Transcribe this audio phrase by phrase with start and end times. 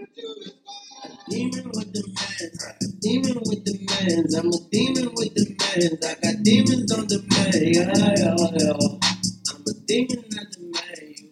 [0.00, 2.02] Demon with the
[3.00, 3.74] demon with the.
[4.38, 5.98] I'm a demon with the man.
[6.02, 7.52] I got demons on the man.
[7.68, 8.72] Yeah, yeah, yeah.
[9.52, 11.28] I'm a demon at the man.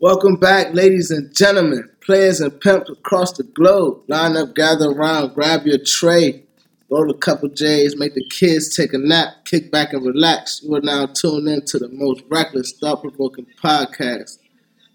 [0.00, 4.02] Welcome back, ladies and gentlemen, players and pimps across the globe.
[4.08, 6.42] Line up, gather around, grab your tray,
[6.90, 10.62] roll a couple J's, make the kids take a nap, kick back and relax.
[10.64, 14.38] You are now tuned in to the most reckless, thought provoking podcast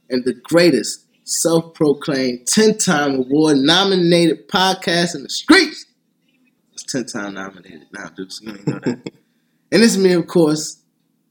[0.09, 5.85] and the greatest self proclaimed 10 time award nominated podcast in the streets.
[6.73, 8.41] It's 10 time nominated now, dudes.
[8.41, 8.85] You know that.
[9.71, 10.81] and it's me, of course,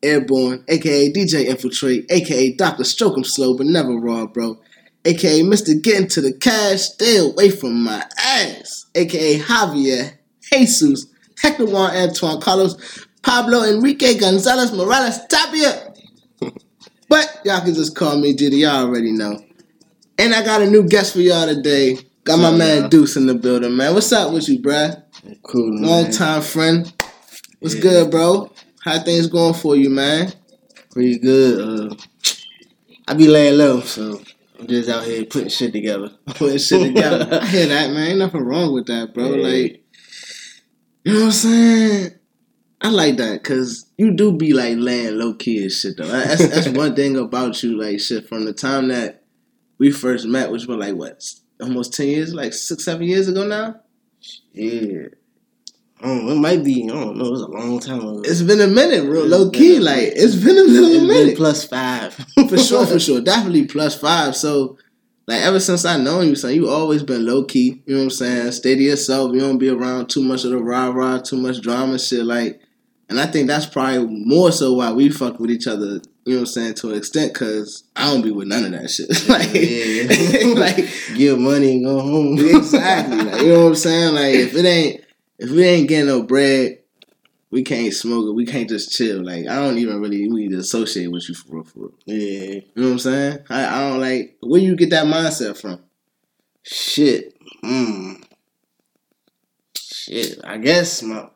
[0.02, 2.84] Airborne, aka DJ Infiltrate, aka Dr.
[2.84, 4.60] Stroke Stroke 'em Slow, but never raw, bro.
[5.04, 5.80] aka Mr.
[5.82, 11.06] Getting to the Cash, stay away from my ass, aka Javier, Jesus,
[11.40, 12.76] Hector Juan Antoine Carlos,
[13.22, 15.94] Pablo Enrique Gonzalez Morales Tapia.
[17.08, 19.45] but y'all can just call me Diddy, y'all already know.
[20.18, 21.98] And I got a new guest for y'all today.
[22.24, 22.90] Got my man man?
[22.90, 23.94] Deuce in the building, man.
[23.94, 25.02] What's up with you, bruh?
[25.42, 26.12] Cool, Long man.
[26.12, 26.92] time friend.
[27.60, 27.82] What's Yeah.
[27.82, 28.50] good, bro?
[28.80, 30.32] How things going for you, man?
[30.90, 31.90] Pretty good.
[31.90, 31.94] Uh,
[33.06, 34.22] I be laying low, so
[34.58, 36.10] I'm just out here putting shit together.
[36.26, 37.38] Putting shit together.
[37.42, 38.10] I hear that, man.
[38.10, 39.34] Ain't nothing wrong with that, bro.
[39.34, 39.46] Yeah.
[39.46, 39.84] Like,
[41.04, 42.10] you know what I'm saying?
[42.80, 46.06] I like that because you do be like laying low key and shit though.
[46.06, 48.28] That's that's one thing about you, like shit.
[48.28, 49.22] From the time that
[49.78, 51.22] we first met, which was like what,
[51.60, 53.76] almost ten years, like six, seven years ago now.
[54.52, 55.08] yeah.
[55.98, 58.20] I don't know, it might be, I don't know, it's a long time ago.
[58.22, 59.78] It's been a minute, real It's low key.
[59.78, 61.36] Like it's been a It's little been minute.
[61.38, 62.12] plus five.
[62.50, 63.22] for sure, for sure.
[63.22, 64.36] Definitely plus five.
[64.36, 64.76] So,
[65.26, 67.82] like, ever since I known you, son, you always been low key.
[67.86, 68.52] You know what I'm saying?
[68.52, 69.32] Stay to yourself.
[69.32, 72.26] You don't be around too much of the rah rah, too much drama shit.
[72.26, 72.60] Like,
[73.08, 76.02] and I think that's probably more so why we fuck with each other.
[76.26, 76.74] You know what I'm saying?
[76.74, 79.08] To an extent, cause I don't be with none of that shit.
[79.28, 80.54] like, Yeah.
[80.60, 82.36] like Give money and go home.
[82.40, 83.16] exactly.
[83.18, 84.14] Like, you know what I'm saying?
[84.14, 85.04] Like, if it ain't,
[85.38, 86.78] if we ain't getting no bread.
[87.52, 88.34] We can't smoke it.
[88.34, 89.24] We can't just chill.
[89.24, 91.92] Like I don't even really need to associate with you for real, for real.
[92.04, 92.16] Yeah.
[92.54, 93.38] You know what I'm saying?
[93.48, 95.78] I, I don't like where you get that mindset from.
[96.64, 97.34] Shit.
[97.64, 98.22] Mm.
[99.78, 100.40] Shit.
[100.42, 101.28] I guess my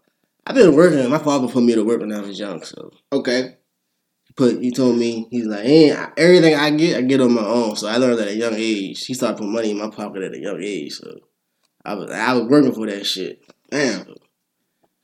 [0.45, 1.09] I've been working.
[1.09, 3.57] My father put me to work when I was young, so Okay.
[4.37, 7.77] Put he told me he's like, hey, everything I get, I get on my own.
[7.77, 9.05] So I learned at a young age.
[9.07, 10.93] He started putting money in my pocket at a young age.
[10.95, 11.19] So
[11.85, 13.43] I was I was working for that shit.
[13.71, 14.05] Damn.
[14.07, 14.15] So,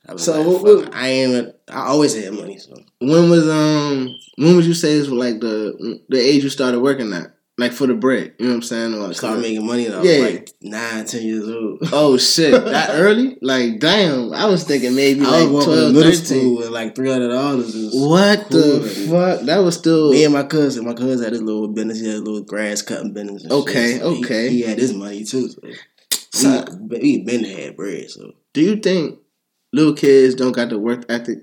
[0.07, 1.55] I was So like, what- what- I ain't.
[1.69, 2.57] I always had money.
[2.57, 6.79] So When was um when would you say is like the the age you started
[6.81, 7.36] working at?
[7.59, 8.35] Like for the bread.
[8.37, 9.01] You know what I'm saying?
[9.01, 9.89] I started making money.
[9.89, 10.23] Was Yeah.
[10.25, 11.79] like nine, ten years old.
[11.91, 12.51] Oh shit.
[12.65, 13.35] that early?
[13.41, 14.31] Like damn.
[14.33, 16.23] I was thinking maybe I like was walking 12, middle 13.
[16.23, 17.73] school with like three hundred dollars.
[17.93, 19.09] What the Cool.
[19.37, 19.41] fuck?
[19.47, 21.99] That was still Me and my cousin, my cousin had his little business.
[21.99, 23.43] He had a little grass cutting business.
[23.43, 24.01] and Okay, shit.
[24.01, 24.49] So okay.
[24.49, 25.49] He, had his money too.
[25.49, 25.59] So
[26.31, 28.11] So- we, we been had bread.
[28.11, 29.17] So Do you think
[29.73, 31.39] little kids don't got the work ethic?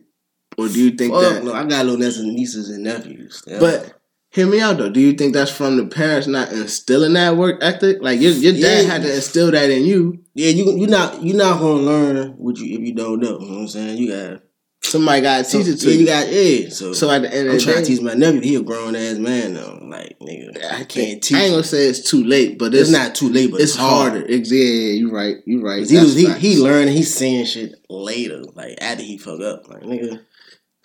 [0.56, 3.42] Or do you think Fuck that no, I got little nieces and nieces and nephews.
[3.58, 4.00] But
[4.34, 4.90] hear me out though.
[4.90, 7.98] Do you think that's from the parents not instilling that work ethic?
[8.00, 8.90] Like your your dad Yeah.
[8.92, 10.20] had to instill that in you.
[10.34, 13.38] yeah, you you not you not gonna learn what you if you don't know.
[13.40, 13.98] You know what I'm saying?
[13.98, 14.40] You got
[14.82, 16.06] Somebody got to teach it to yeah, you.
[16.06, 16.68] got yeah.
[16.68, 18.40] So, so at the end I'm of the trying day, to teach my nephew.
[18.42, 19.78] He a grown ass man though.
[19.82, 21.36] Like nigga, I can't teach.
[21.36, 23.72] I ain't gonna say it's too late, but it's it's, not too late, but It's
[23.72, 24.12] it's, hard.
[24.12, 24.26] harder.
[24.28, 25.36] Ex- Yeah, yeah, you right.
[25.46, 25.88] You right.
[25.88, 29.68] He was he, he learned he's saying shit later, like after he fuck up.
[29.68, 30.10] Like nigga,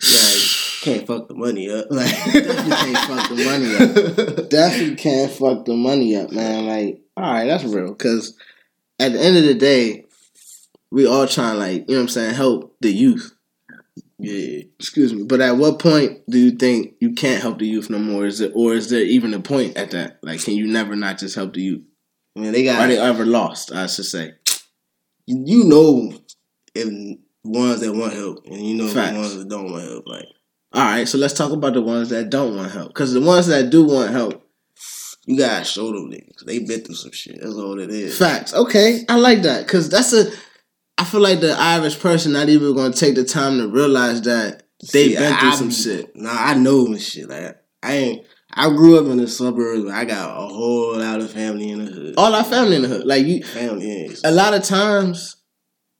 [0.02, 1.86] like can't fuck the money up.
[1.90, 4.48] Like Definitely can't fuck the money up.
[4.50, 6.66] Definitely can't fuck the money up, man.
[6.66, 7.94] Like, all right, that's real.
[7.94, 8.36] Cause
[8.98, 10.06] at the end of the day,
[10.90, 13.34] we all trying like you know what I'm saying help the youth.
[14.18, 17.88] Yeah, Excuse me, but at what point do you think you can't help the youth
[17.88, 18.26] no more?
[18.26, 20.18] Is it or is there even a point at that?
[20.22, 21.82] Like, can you never not just help the youth?
[22.36, 23.72] I mean they got Are they ever lost?
[23.72, 24.34] I should say.
[25.26, 26.12] you know
[26.74, 29.12] if ones that want help and you know Facts.
[29.12, 30.06] the ones that don't want help.
[30.06, 30.26] Like
[30.72, 32.88] All right, so let's talk about the ones that don't want help.
[32.88, 34.46] Because the ones that do want help,
[35.26, 36.44] you gotta show them niggas.
[36.46, 37.40] They been through some shit.
[37.40, 38.16] That's all it is.
[38.16, 38.54] facts.
[38.54, 40.30] Okay, I like that because that's a.
[40.96, 44.64] I feel like the average person not even to take the time to realize that
[44.92, 46.14] they've been through I some shit.
[46.14, 47.28] Nah, I know and shit.
[47.28, 48.26] Like I ain't.
[48.52, 49.84] I grew up in the suburbs.
[49.84, 52.14] But I got a whole lot of family in the hood.
[52.16, 54.22] All our family in the hood, like you, family is.
[54.24, 55.36] a lot of times,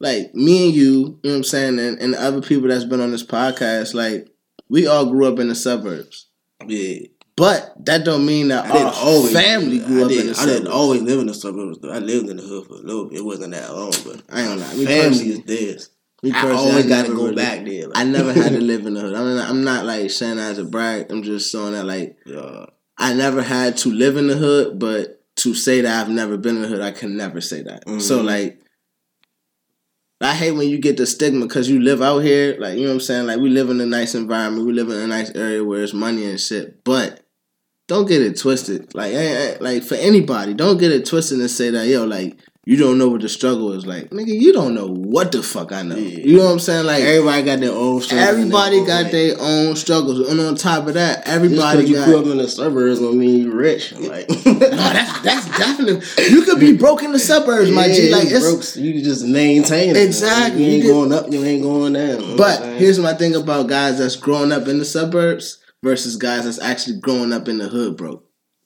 [0.00, 2.84] like me and you, you know what I'm saying, and, and the other people that's
[2.84, 4.28] been on this podcast, like
[4.70, 6.28] we all grew up in the suburbs.
[6.66, 7.06] Yeah.
[7.36, 10.32] But that don't mean that I our always family grew I up did, in the
[10.32, 10.58] I suburbs.
[10.60, 11.78] didn't always live in the suburbs.
[11.80, 11.90] Though.
[11.90, 13.18] I lived in the hood for a little bit.
[13.18, 14.84] It wasn't that long, but I ain't gonna lie.
[14.84, 15.90] Family is theirs.
[16.22, 17.88] me I always got to go really- back there.
[17.88, 19.14] Like, I never had to live in the hood.
[19.14, 21.10] I mean, I'm not like saying that as a brag.
[21.10, 22.66] I'm just showing that like Yeah.
[22.98, 26.56] I never had to live in the hood, but to say that I've never been
[26.56, 26.82] in the hood.
[26.82, 27.86] I can never say that.
[27.86, 28.02] Mhm.
[28.02, 28.60] So like,
[30.20, 32.56] I hate when you get the stigma because you live out here.
[32.58, 33.26] Like you know what I'm saying.
[33.26, 34.66] Like we live in a nice environment.
[34.66, 36.84] We live in a nice area where it's money and shit.
[36.84, 37.22] But
[37.88, 38.94] don't get it twisted.
[38.94, 39.16] Like eh,
[39.54, 42.38] eh, like for anybody, don't get it twisted and say that yo like.
[42.70, 44.28] You don't know what the struggle is like, nigga.
[44.28, 45.96] You don't know what the fuck I know.
[45.96, 46.18] Yeah.
[46.24, 46.86] You know what I'm saying?
[46.86, 48.28] Like Everybody got their own struggles.
[48.28, 52.04] everybody got their own struggles, and on top of that, Just everybody you got.
[52.04, 53.90] grew up in the suburbs don't mean you rich.
[53.94, 56.06] Like, No, that's that's definitely.
[56.32, 58.12] You could be broke in the suburbs, my G.
[58.12, 58.74] Like you it's.
[58.76, 59.96] broke, you just maintain it.
[59.96, 60.62] Exactly.
[60.62, 62.20] You You ain't get- going up, you ain't going down.
[62.22, 66.44] You But here's my thing about guys that's growing up in the suburbs versus guys
[66.44, 68.22] that's actually growing up in the hood, bro.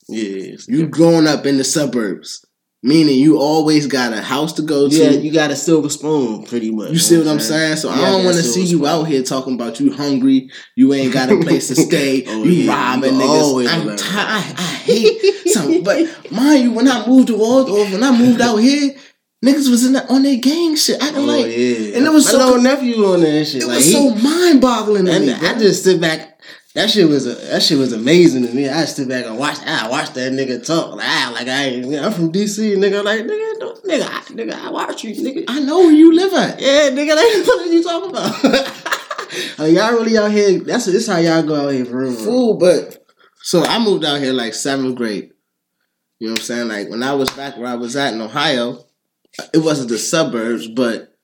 [0.08, 2.43] yeah, You growing up in the suburbs,
[2.86, 4.94] meaning you always got a house to go to.
[4.94, 6.90] yeah, you got a silver spoon, pretty much.
[6.90, 7.76] You see what I'm saying?
[7.78, 8.86] So You I don't want to see you spoon.
[8.86, 12.50] out here talking about you hungry, you ain't got a place to stay, Oh, you
[12.52, 13.68] yeah, robbing you niggas.
[13.72, 13.98] I'm around.
[13.98, 18.16] ti- I, I hate some, but mind you, when I moved to Waldorf, when I
[18.16, 18.94] moved out here,
[19.44, 21.96] niggas was in the, on their gang shit, acting Oh, like yeah.
[21.96, 23.62] and it was I so- know nephew on that shit.
[23.62, 25.32] it like was he, so mind boggling to and me.
[25.32, 26.32] I just sit back.
[26.74, 28.68] That shit was a, that shit was amazing to me.
[28.68, 29.64] I stood back and watched.
[29.64, 31.94] I watched that nigga talk like I like I ain't.
[31.94, 33.04] I'm from DC, nigga.
[33.04, 34.54] Like nigga, no, nigga, I, nigga.
[34.54, 35.44] I watch you, nigga.
[35.46, 36.60] I know where you live at.
[36.60, 38.42] Yeah, nigga, like, what are you talking about?
[39.58, 40.58] like, y'all really out here?
[40.58, 42.12] That's this how y'all go out here for real.
[42.12, 43.06] Fool, but
[43.40, 45.30] so I moved out here like seventh grade.
[46.18, 46.68] You know what I'm saying?
[46.68, 48.84] Like when I was back where I was at in Ohio,
[49.52, 51.14] it wasn't the suburbs, but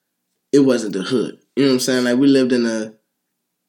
[0.52, 1.40] it wasn't the hood.
[1.56, 2.04] You know what I'm saying?
[2.04, 2.94] Like we lived in a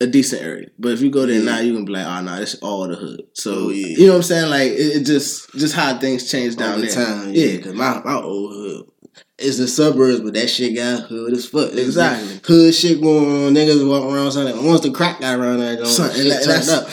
[0.02, 0.68] a decent area.
[0.80, 1.46] But if you go there Yeah.
[1.46, 3.22] now, you can be like, ah, oh no, this is all the hood.
[3.34, 3.88] So Oh, yeah.
[3.88, 4.50] you know what I'm saying?
[4.50, 7.06] Like it, it just just how things change down All the there.
[7.06, 7.46] time, Yeah.
[7.46, 7.62] yeah.
[7.62, 8.86] Cause my my old hood.
[9.38, 11.70] It's the suburbs, but that shit got hood as fuck.
[11.72, 12.40] It's Exactly.
[12.46, 13.54] Hood shit going on.
[13.56, 14.64] Niggas walking around something.
[14.66, 16.88] once the crack got around there, Son, and that- that's- up.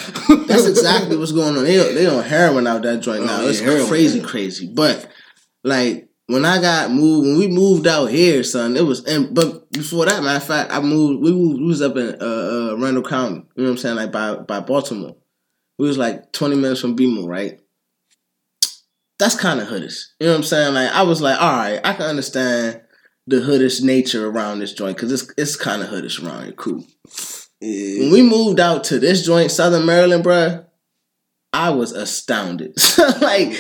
[0.46, 1.64] That's exactly what's going on.
[1.64, 3.40] They don't they on heroin out that joint Oh, now.
[3.42, 3.86] yeah, it's heroin.
[3.86, 4.66] crazy, crazy.
[4.66, 5.08] But
[5.62, 9.02] like when I got moved, when we moved out here, son, it was.
[9.04, 11.22] And but before that, matter of fact, I moved.
[11.22, 13.46] We, moved, we was up in uh, uh, Arundel County.
[13.56, 13.96] You know what I'm saying?
[13.96, 15.16] Like by by Baltimore.
[15.78, 17.60] We was like 20 minutes from BMO, right?
[19.18, 20.06] That's kind of hoodish.
[20.20, 20.74] You know what I'm saying?
[20.74, 22.82] Like I was like, all right, I can understand
[23.26, 26.52] the hoodish nature around this joint because it's it's kind of hoodish around here.
[26.52, 26.84] Cool.
[27.60, 28.00] yeah.
[28.02, 30.66] When we moved out to this joint, Southern Maryland, bruh,
[31.52, 32.74] I was astounded.
[33.20, 33.56] like,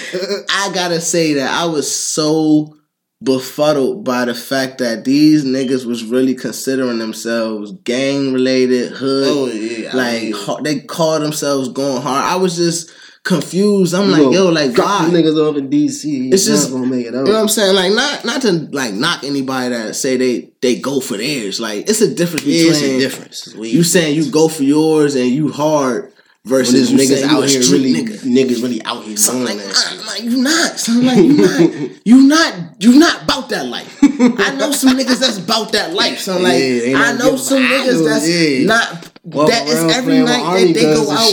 [0.50, 2.74] I gotta say that I was so
[3.22, 9.28] befuddled by the fact that these niggas was really considering themselves gang related, hood.
[9.28, 9.96] Oh yeah.
[9.96, 12.24] Like, mean, they call themselves going hard.
[12.24, 12.92] I was just
[13.24, 13.94] confused.
[13.94, 15.10] I'm like, yo, like, God.
[15.10, 16.32] niggas off in DC.
[16.32, 17.26] It's just- gonna make it up.
[17.26, 17.74] You know what I'm saying?
[17.74, 21.58] Like not not to like knock anybody that say they they go for theirs.
[21.58, 23.54] Like it's a difference yeah, between it's a difference.
[23.56, 26.12] You saying you go for yours and you hard
[26.44, 28.18] versus niggas out here really nigga.
[28.20, 30.06] niggas really out here Something doing like, that ah, shit.
[30.06, 30.78] like you not.
[30.78, 32.06] Something like you not.
[32.06, 32.82] You not.
[32.82, 33.98] You not about that life.
[34.02, 36.18] I know some niggas that's about that life.
[36.28, 38.66] So like Yeah, I know some niggas that's yeah.
[38.66, 39.10] not.
[39.24, 41.30] Walk that is every night that they go out.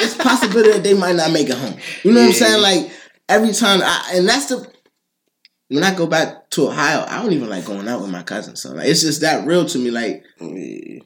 [0.00, 1.76] it's possibility that they might not make it home.
[2.02, 2.62] You know what I'm saying?
[2.62, 2.90] Like
[3.28, 4.66] every time, I, and that's the
[5.68, 8.62] when I go back to Ohio, I don't even like going out with my cousins.
[8.62, 9.90] So like, it's just that real to me.
[9.90, 11.00] Like Yeah.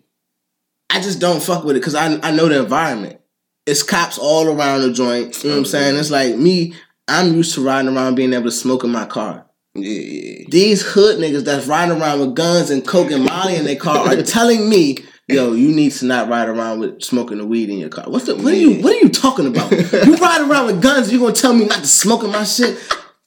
[0.91, 3.19] I just don't fuck with it because I I know the environment.
[3.67, 5.43] It's cops all around the joint.
[5.43, 5.97] You know what I'm saying?
[5.97, 6.75] It's like me.
[7.09, 9.47] I'm used to riding around being able to smoke in my car.
[9.75, 10.45] Yeah.
[10.49, 14.07] These hood niggas that's riding around with guns and coke and molly in their car
[14.07, 14.99] are telling me,
[15.29, 18.27] "Yo, you need to not ride around with smoking the weed in your car." What's
[18.27, 18.37] the?
[18.37, 18.83] What are you?
[18.83, 19.71] What are you talking about?
[20.07, 21.13] you ride around with guns?
[21.13, 22.79] You gonna tell me not to smoke in my shit?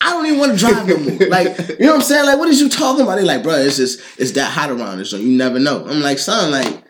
[0.02, 1.30] I don't even want to drive no more.
[1.30, 2.26] Like, you know what I'm saying?
[2.28, 3.16] Like, what is you talking about?
[3.16, 5.84] They like, bro, it's just it's that hot around this, so you never know.
[5.88, 6.84] I'm like, son, like,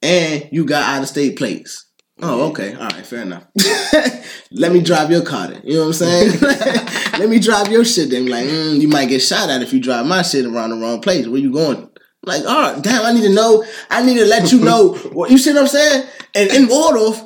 [0.00, 1.89] and you got out of state plates.
[2.22, 2.74] Oh, okay.
[2.74, 3.44] All right, fair enough.
[4.52, 5.62] Let me drive your car then.
[5.64, 6.40] You know what I'm saying?
[7.18, 8.26] Let me drive your shit then.
[8.26, 11.00] Like, mm, you might get shot at if you drive my shit around the wrong
[11.00, 11.26] place.
[11.26, 11.88] Where you going?
[12.24, 13.64] Like, all right, damn, I need to know.
[13.88, 14.94] I need to let you know.
[15.12, 16.06] What you see what I'm saying?
[16.34, 17.22] And in Waldorf,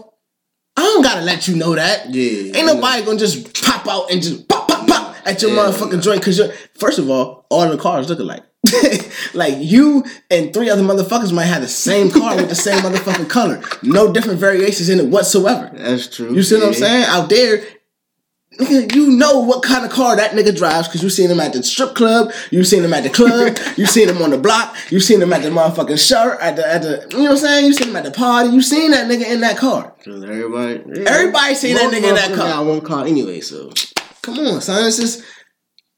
[0.77, 2.15] I don't gotta let you know that.
[2.15, 2.57] Yeah.
[2.57, 6.03] Ain't nobody gonna just pop out and just pop, pop, pop at your Yeah, motherfucking
[6.03, 8.45] joint because you're first of all, all the cars look alike.
[9.35, 13.29] like you and three other motherfuckers might have the same car with the same motherfucking
[13.29, 13.63] color.
[13.83, 15.71] No different variations in it whatsoever.
[15.75, 16.35] That's true.
[16.35, 17.05] You see what I'm saying?
[17.05, 17.65] Out there,
[18.61, 21.63] you know what kind of car that nigga drives because you seen him at the
[21.63, 25.01] strip club, you seen him at the club, you seen him on the block, you
[25.01, 27.67] seen him at the motherfucking shirt, at the at the you know what I'm saying?
[27.67, 29.95] You seen him at the party, you seen that nigga in that car.
[30.07, 31.11] Everybody, yeah.
[31.11, 32.49] Everybody seen that nigga in that car.
[32.49, 33.73] Got one car anyway, so
[34.25, 34.87] Come on, son.
[34.87, 35.23] It's just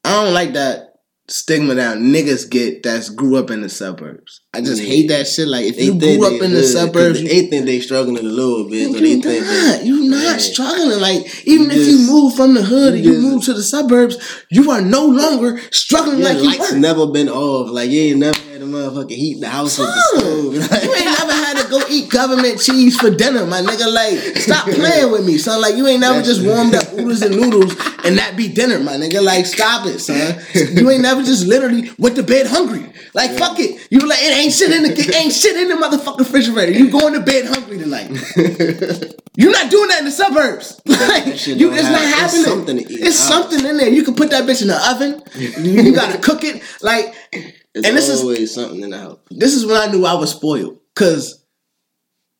[0.03, 0.86] I don't like that
[1.29, 4.41] stigma that niggas get that's grew up in the suburbs.
[4.53, 4.87] I just Yeah.
[4.87, 5.47] hate that shit.
[5.47, 8.63] Like if They you grew up in the suburbs, they think they struggling a little
[8.69, 9.85] bit, but you they think not.
[9.85, 10.99] You not struggling.
[10.99, 13.53] Like even You if you move from the hood and you you just- move to
[13.53, 14.17] the suburbs,
[14.49, 16.77] you are no longer struggling like you were.
[16.77, 17.69] never been off.
[17.71, 20.53] Like you ain't never had a motherfucking heat in the house with the stove.
[20.55, 20.61] you
[20.95, 23.91] ain't never had to go eat government cheese for dinner, my nigga.
[23.93, 25.61] Like, stop playing with me, son.
[25.61, 27.73] Like, you ain't never just warmed up oodles and noodles
[28.05, 29.21] and that be dinner, my nigga.
[29.21, 30.39] Like, stop it, son.
[30.77, 32.85] You ain't never just literally went to bed hungry.
[33.13, 33.87] Like, fuck it.
[33.91, 36.71] You like, it ain't shit in the ain't shit in the motherfucking refrigerator.
[36.71, 38.09] You going to bed hungry tonight.
[39.35, 40.81] You're not doing that in the suburbs.
[40.85, 42.43] Like, you, it's not have- it's happening.
[42.43, 43.49] something to eat It's out.
[43.49, 43.89] something in there.
[43.89, 45.21] You can put that bitch in the oven.
[45.63, 46.61] You, gotta cook it.
[46.81, 49.19] Like, It's and this is always something in the house.
[49.29, 50.79] this is when I knew I was spoiled.
[50.95, 51.43] Cause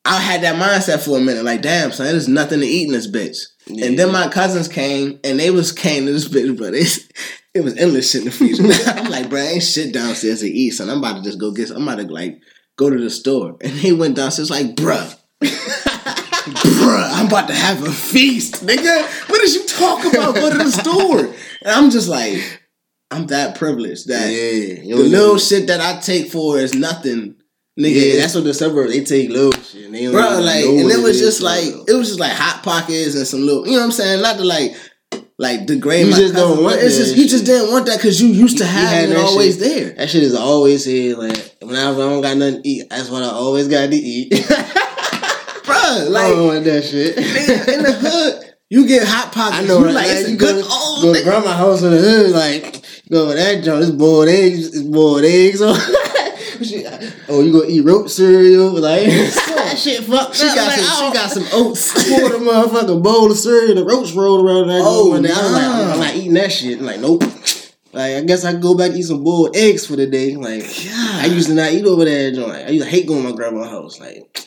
[0.04, 2.92] I had that mindset for a minute, like, damn, son, there's nothing to eat in
[2.92, 3.38] this bitch.
[3.66, 3.86] Yeah.
[3.86, 7.06] And then my cousins came and they was came to this bitch, but it's
[7.54, 8.62] it was endless shit in the freezer.
[8.90, 10.88] I'm like, bro, ain't shit downstairs to eat, son.
[10.88, 12.40] I'm about to just go get I'm about to like
[12.76, 13.56] go to the store.
[13.60, 15.14] And they went downstairs like, bruh.
[15.42, 19.28] bruh, I'm about to have a feast, nigga.
[19.28, 20.34] What did you talk about?
[20.34, 21.26] Go to the store.
[21.62, 22.62] And I'm just like,
[23.10, 27.36] I'm that privileged that Yeah, the little shit that I take for is nothing,
[27.78, 28.14] nigga.
[28.14, 29.86] Yeah, that's what the suburbs they take little shit.
[29.86, 30.40] And they bro.
[30.40, 33.66] Like, and it was just like it was just like hot pockets and some little,
[33.66, 34.22] you know what I'm saying?
[34.22, 34.72] Not to like,
[35.38, 37.98] like degrade You my just don't want it's that just you just didn't want that
[37.98, 39.64] because you used to have it always shit.
[39.64, 41.16] there, that shit is always here.
[41.16, 44.30] Like whenever I don't got nothing to eat, that's what I always got to eat.
[45.64, 46.06] bro.
[46.10, 47.16] like I don't want that shit.
[47.16, 49.60] nigga, in the hood, you get hot pockets.
[49.60, 49.94] I know, you right?
[49.94, 51.14] like it's you good go, old.
[51.14, 53.82] go grandma's house in the hood, like go to that joint.
[53.82, 54.66] It's boiled eggs.
[54.66, 55.60] It's boiled eggs.
[57.28, 58.70] oh, you gonna eat rope cereal?
[58.72, 60.54] Like that shit fucked She up.
[60.56, 61.04] got Like, some.
[61.04, 61.92] I She got some oats.
[62.10, 65.22] poured a motherfucking bowl of cereal and the roach rolled around that Oh, oh, one
[65.22, 65.30] day.
[65.32, 65.90] I was like, I'm.
[65.92, 66.78] I'm not eating that shit.
[66.78, 67.22] I'm like, nope.
[67.92, 70.36] Like, I guess I go back and eat some boiled eggs for the day.
[70.36, 70.62] Like,
[70.92, 72.30] I used to not eat over there.
[72.32, 73.98] Like, I used to hate going to my grandma's house.
[73.98, 74.46] Like,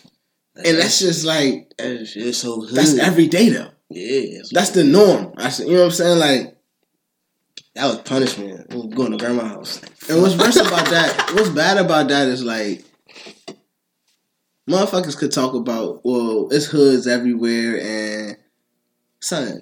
[0.64, 2.76] and that's just like that shit is so hood.
[2.76, 3.70] that's every day though.
[3.90, 4.42] yeah.
[4.52, 5.34] That's the norm.
[5.38, 6.20] I said, you know what I'm saying?
[6.20, 6.58] Like,
[7.76, 8.70] that was punishment.
[8.96, 9.82] Going to grandma's house.
[10.10, 11.32] And what's worse about that?
[11.36, 12.84] What's bad about that is like,
[14.70, 18.38] motherfuckers could talk about, well, it's hoods everywhere, and
[19.22, 19.62] son,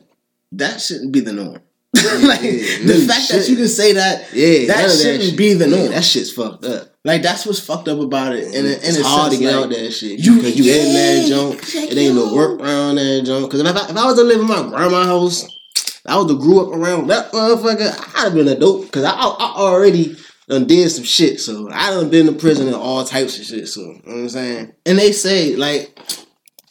[0.53, 1.59] that shouldn't be the norm.
[1.95, 5.67] like Yeah, the fact that you can say that, Yeah, That shouldn't shit- be the
[5.67, 5.89] yeah, norm.
[5.91, 6.95] that shit's fucked up.
[7.03, 8.43] like that's what's fucked up about it.
[8.45, 10.19] And, and it's hard to get out that shit.
[10.19, 11.61] You- You, Cause you in that yeah, junk.
[11.91, 13.49] It ain't no work around that junk.
[13.51, 15.58] Cause if I, if I was to live in my grandma's house,
[16.09, 18.91] I was to grew up around that motherfucker, I'd have been a dope.
[18.91, 20.15] Cause I, I, already
[20.47, 21.39] done did some shit.
[21.39, 23.67] So I done been to prison and all types of shit.
[23.67, 24.73] So, you know what I'm saying?
[24.85, 25.97] And they say like,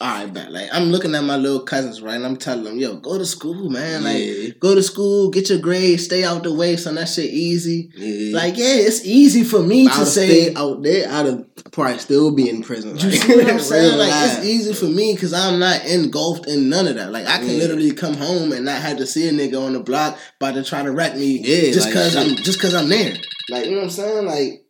[0.01, 0.51] all right, bet.
[0.51, 2.15] Like I'm looking at my little cousins, right?
[2.15, 4.03] And I'm telling them, yo, go to school, man.
[4.05, 6.95] Like go to school, get your grades, stay out the way, son.
[6.95, 7.91] That shit easy.
[7.95, 8.35] Yeah.
[8.37, 10.53] Like yeah, it's easy for me If to say.
[10.55, 12.97] out there, I'd probably still be in prison.
[12.97, 13.97] You Like, see what I'm saying?
[13.97, 17.11] Like it's easy for me because I'm not engulfed in none of that.
[17.11, 17.57] Like I can Yeah.
[17.57, 20.63] literally come home and not have to see a nigga on the block about to
[20.63, 21.39] try to wreck me.
[21.43, 23.15] Yeah, just like, cause I'm just cause I'm there.
[23.49, 24.25] Like you know what I'm saying?
[24.25, 24.63] Like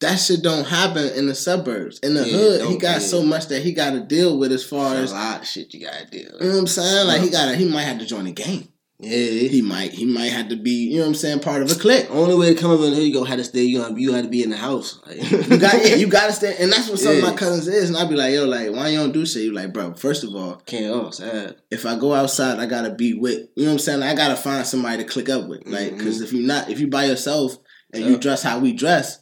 [0.00, 1.98] that shit don't happen in the suburbs.
[2.00, 2.98] In the Yeah, hood, he got yeah.
[2.98, 5.46] so much that he got to deal with as far There's as a lot of
[5.46, 6.18] shit you gotta do.
[6.18, 7.06] you know what I'm saying.
[7.06, 8.68] Like he got to he might have to join a gang.
[9.00, 9.48] Yeah.
[9.48, 11.74] He might he might have to be you know what I'm saying part of a
[11.76, 12.08] clique.
[12.10, 13.62] Only way to come up in here, you gonna have to stay.
[13.62, 15.00] You gonna you have to be in the house.
[15.06, 17.68] Like, You got yeah, you got to stay, and that's what some of my cousins
[17.68, 17.90] is.
[17.90, 19.44] And I'd be like, yo, like why you don't do shit?
[19.44, 19.94] You like, bro.
[19.94, 21.14] First of all, can't.
[21.14, 21.56] Sad.
[21.70, 23.48] if I go outside, I gotta be with.
[23.54, 24.02] You know what I'm saying?
[24.02, 25.66] I gotta find somebody to click up with.
[25.66, 25.98] Like, mm-hmm.
[25.98, 27.56] because if you not, if you by yourself
[27.92, 29.20] and you dress how we dress,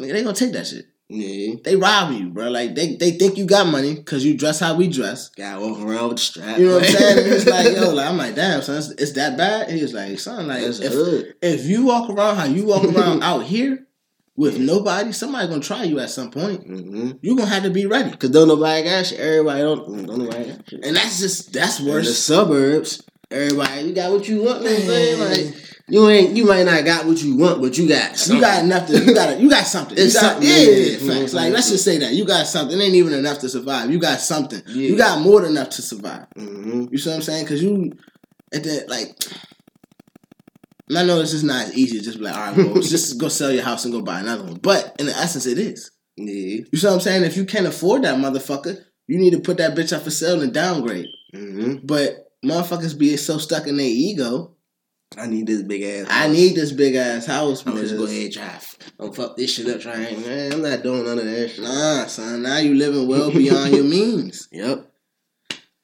[0.00, 0.86] nigga, they gonna take that shit.
[1.08, 1.56] Yeah.
[1.62, 2.48] They rob you, bro.
[2.48, 5.28] Like they they think you got money because you dress how we dress.
[5.30, 6.58] Got walk around with the strap.
[6.58, 7.32] You know what I'm saying?
[7.32, 9.70] He's like, yo, like I'm like, damn, son, it's, it's that bad.
[9.70, 11.34] He was like, son, like That's if, hood.
[11.42, 13.86] if you walk around how you walk around out here
[14.34, 16.66] with nobody, somebody gonna try you at some point.
[16.66, 17.18] Mm-hmm.
[17.20, 18.16] You gonna have to be ready.
[18.16, 19.20] Cause don't nobody got shit.
[19.20, 20.06] Everybody don't.
[20.06, 20.84] Don't nobody got shit.
[20.86, 24.62] And that's just that's In the suburbs, everybody you got what you want.
[24.62, 25.20] You know what I'm saying?
[25.20, 26.34] Like you ain't.
[26.34, 28.26] You might not got what you want, but you got.
[28.26, 29.98] You got enough to you got you got something.
[29.98, 30.96] It's you got, something, yeah, yeah, yeah, yeah.
[30.96, 31.00] facts.
[31.32, 32.78] You know Like let's just say that you got something.
[32.78, 33.90] It ain't even enough to survive.
[33.90, 34.62] You got something.
[34.66, 34.88] Yeah.
[34.88, 36.26] You got more than enough to survive.
[36.36, 36.86] Mm-hmm.
[36.90, 37.44] You see what I'm saying?
[37.44, 37.92] Because you,
[38.52, 39.14] at that like,
[40.88, 41.98] and I know it's just not as easy.
[41.98, 44.20] to Just be like, all right, well, just go sell your house and go buy
[44.20, 44.54] another one.
[44.54, 45.90] But in the essence, it is.
[46.16, 46.64] Yeah.
[46.70, 47.24] You see what I'm saying?
[47.24, 50.40] If you can't afford that motherfucker, you need to put that bitch up for sale
[50.40, 51.08] and downgrade.
[51.34, 51.86] Mm-hmm.
[51.86, 54.53] But motherfuckers be so stuck in their ego.
[55.16, 56.06] I need this big ass.
[56.10, 58.76] I need this big ass house I'm just go ahead drive.
[58.98, 59.80] Don't fuck this shit up.
[59.80, 60.52] Trying, man.
[60.52, 61.64] I'm not doing none of that shit.
[61.64, 62.42] Nah, son.
[62.42, 64.48] Now you living well beyond your means.
[64.52, 64.90] Yep.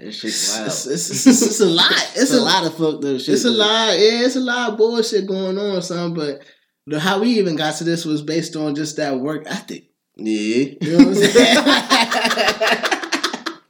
[0.08, 0.66] Shit's wild.
[0.68, 1.92] It's, it's, it's, it's, a lot.
[1.92, 3.34] It's, It's a, a lot of fucked up shit.
[3.34, 3.98] It's a lot.
[3.98, 6.14] Yeah, it's a lot of bullshit going on, son.
[6.14, 6.42] But
[6.86, 9.90] the how we even got to this was based on just that work ethic.
[10.16, 10.74] Yeah.
[10.80, 11.30] You know what I'm saying?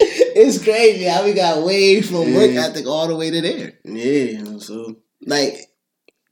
[0.01, 3.73] it's crazy how we got way from work ethic all the way to there.
[3.85, 4.59] Yeah.
[4.59, 5.55] So Like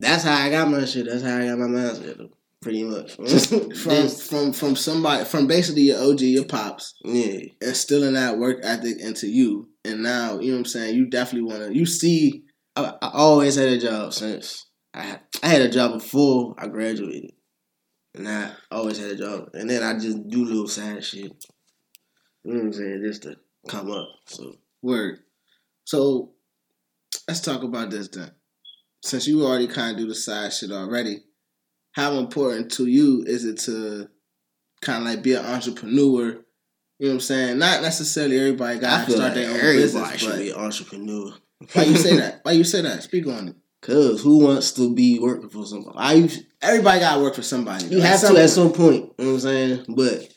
[0.01, 1.07] that's how I got my shit.
[1.07, 2.31] That's how I got my mindset.
[2.61, 3.13] Pretty much.
[3.83, 7.41] from from from somebody from basically your OG, your pops, yeah.
[7.61, 10.97] instilling that work ethic into you, and now you know what I'm saying.
[10.97, 11.77] You definitely want to.
[11.77, 16.55] You see, I, I always had a job since I I had a job before
[16.59, 17.33] I graduated,
[18.15, 21.45] and I always had a job, and then I just do little side shit.
[22.45, 23.03] You know what I'm saying?
[23.05, 23.37] Just to
[23.69, 24.09] come up.
[24.27, 25.21] So word.
[25.85, 26.33] So
[27.29, 28.31] let's talk about this then.
[29.03, 31.19] Since you already kind of do the side shit already,
[31.93, 34.09] how important to you is it to
[34.83, 36.27] kind of like be an entrepreneur?
[36.99, 37.59] You know what I'm saying?
[37.59, 40.57] Not necessarily everybody got to start like their own everybody business, should but be an
[40.57, 41.33] entrepreneur.
[41.73, 42.41] why you say that?
[42.45, 43.03] Why you say that?
[43.05, 43.57] Speak on it.
[43.81, 45.97] Cause who wants to be working for somebody?
[45.97, 46.29] I
[46.61, 47.85] Everybody got to work for somebody.
[47.87, 49.13] you Like, have to at some point.
[49.19, 49.85] You know what I'm saying?
[49.89, 50.29] But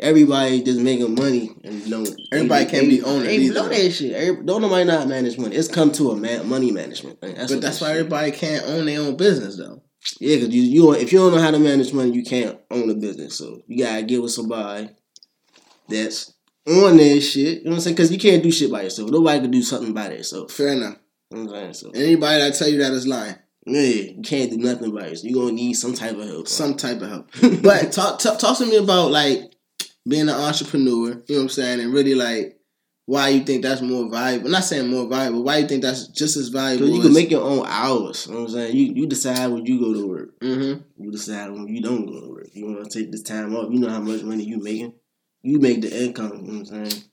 [0.00, 2.08] everybody just making money and don't.
[2.32, 3.54] Everybody can't be owners They either.
[3.54, 4.12] know that shit.
[4.12, 5.56] Every, don't nobody not manage money.
[5.56, 7.34] It's come to a man, money management thing.
[7.34, 9.82] That's But that's that why everybody can't own their own business though.
[10.18, 12.88] Yeah, because you, you if you don't know how to manage money, you can't own
[12.90, 13.36] a business.
[13.36, 14.90] So you gotta get with somebody
[15.88, 16.32] that's
[16.66, 17.58] on that shit.
[17.58, 17.96] You know what I'm saying?
[17.96, 19.10] Because you can't do shit by yourself.
[19.10, 20.54] Nobody can do something by themselves.
[20.54, 20.96] Fair enough.
[21.30, 21.94] You know what I'm saying?
[21.94, 23.36] So Anybody that tell you that is lying.
[23.66, 25.24] yeah, you can't do nothing by yourself.
[25.24, 26.48] You're gonna need some type of help.
[26.48, 27.30] Some type of help.
[27.62, 29.49] But talk, talk talk to me about like
[30.10, 31.08] being an entrepreneur.
[31.08, 32.58] You know what I'm saying, and really like
[33.06, 34.46] why you think that's more valuable.
[34.46, 35.42] I'm not saying more valuable.
[35.42, 36.88] Why you think that's just as valuable?
[36.88, 38.26] You can make your own hours.
[38.26, 38.76] You know what I'm saying?
[38.76, 40.30] You you decide when you go to work.
[40.42, 42.48] hmm You decide when you don't go to work.
[42.52, 43.72] You want to take this time off.
[43.72, 44.94] You know how much money you making.
[45.42, 46.42] You make the income.
[46.44, 47.04] You know what I'm saying?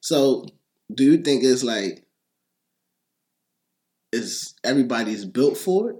[0.00, 0.44] So,
[0.94, 2.04] do you think it's like
[4.12, 5.96] is everybody's built for it,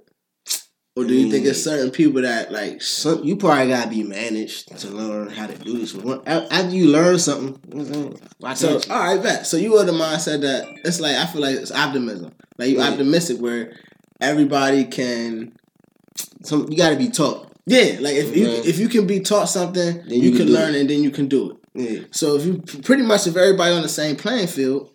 [0.99, 4.77] or do you think it's certain people that like Some you probably gotta be managed
[4.79, 5.95] to learn how to do this.
[6.27, 8.21] After you learn something, you know what I'm saying?
[8.39, 9.47] Why So all right, bet.
[9.47, 12.33] So you are the mindset that it's like I feel like it's optimism.
[12.59, 12.89] Like you Yeah.
[12.91, 13.77] optimistic where
[14.21, 15.53] everybody can.
[16.43, 17.53] Some you gotta be taught.
[17.67, 18.65] Yeah, like if you Mhm.
[18.67, 20.81] if you can be taught something, you, you can, can learn it.
[20.81, 21.57] and then you can do it.
[21.75, 22.01] Yeah.
[22.11, 24.91] So if you pretty much if everybody on the same playing field,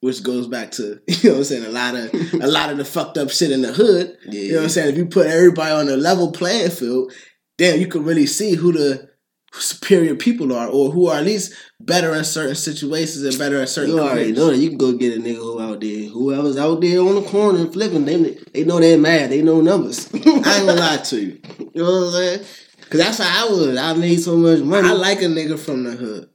[0.00, 2.78] which goes back to you know what I'm saying a lot of a lot of
[2.78, 4.16] the fucked up shit in the hood.
[4.26, 4.40] Yeah.
[4.40, 4.92] You know what I'm saying?
[4.92, 7.12] If you put everybody on a level playing field,
[7.58, 9.08] then you can really see who the
[9.54, 13.68] superior people are, or who are at least better in certain situations and better at
[13.68, 13.94] certain.
[13.94, 14.36] You already careers.
[14.36, 17.14] know that you can go get a nigga who out there, whoever's out there on
[17.16, 18.04] the corner flipping.
[18.04, 19.30] They they know they're mad.
[19.30, 20.06] They know numbers.
[20.14, 21.40] I ain't gonna lie to you.
[21.74, 22.46] You know what I'm saying?
[22.90, 23.76] Cause that's how I would.
[23.76, 24.86] I made so much money.
[24.88, 26.28] I like a nigga from the hood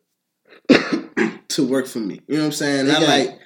[1.50, 2.20] to work for me.
[2.28, 2.90] You know what I'm saying?
[2.90, 3.08] I Yeah.
[3.08, 3.40] like,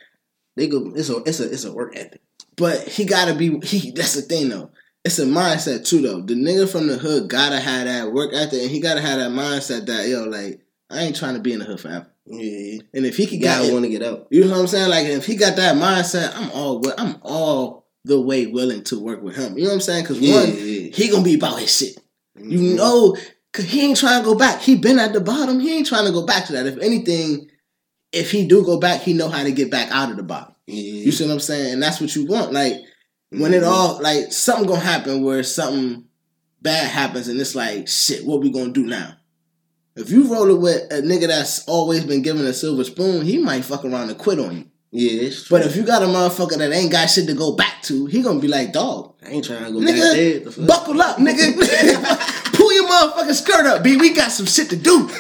[0.58, 0.92] they go.
[0.96, 2.22] It's a it's a it's a work ethic.
[2.58, 3.60] but he gotta be.
[3.66, 4.72] He that's the thing though.
[5.06, 6.22] It's a mindset too though.
[6.22, 9.32] The nigga from the hood gotta have that work ethic, and he gotta have that
[9.32, 12.08] mindset that yo, like I ain't trying to be in the hood forever.
[12.26, 12.80] Yeah.
[12.94, 14.28] And if he could You get, gotta want to get out.
[14.32, 14.90] you know what I'm saying?
[14.90, 19.22] Like if he got that mindset, I'm all I'm all the way willing to work
[19.22, 19.58] with him.
[19.58, 20.04] You know what I'm saying?
[20.04, 20.90] Because Yeah, one, yeah.
[20.94, 21.98] he gonna be about his shit.
[22.38, 22.76] You Mhm.
[22.78, 23.18] know,
[23.54, 24.62] cause he ain't trying to go back.
[24.62, 25.60] He been at the bottom.
[25.60, 26.66] He ain't trying to go back to that.
[26.68, 27.50] If anything,
[28.12, 30.54] if he do go back, he know how to get back out of the bottom.
[30.66, 30.82] Yeah.
[31.06, 31.74] You see what I'm saying?
[31.74, 32.54] And that's what you want.
[32.54, 32.76] Like
[33.32, 33.68] when it Mhm.
[33.68, 36.06] all like something gonna happen where something
[36.62, 38.26] bad happens, and it's like shit.
[38.26, 39.14] What we gonna do now?
[39.96, 43.66] If you rolling with a nigga that's always been given a silver spoon, he might
[43.66, 44.66] fuck around and quit on you.
[44.92, 45.30] Yeah.
[45.50, 48.22] But if you got a motherfucker that ain't got shit to go back to, he
[48.22, 50.40] gonna be like, dog, I ain't trying to go back there.
[50.66, 51.54] Buckle up, nigga.
[52.88, 53.98] Motherfucking skirt up, B.
[53.98, 55.02] We got some shit to do.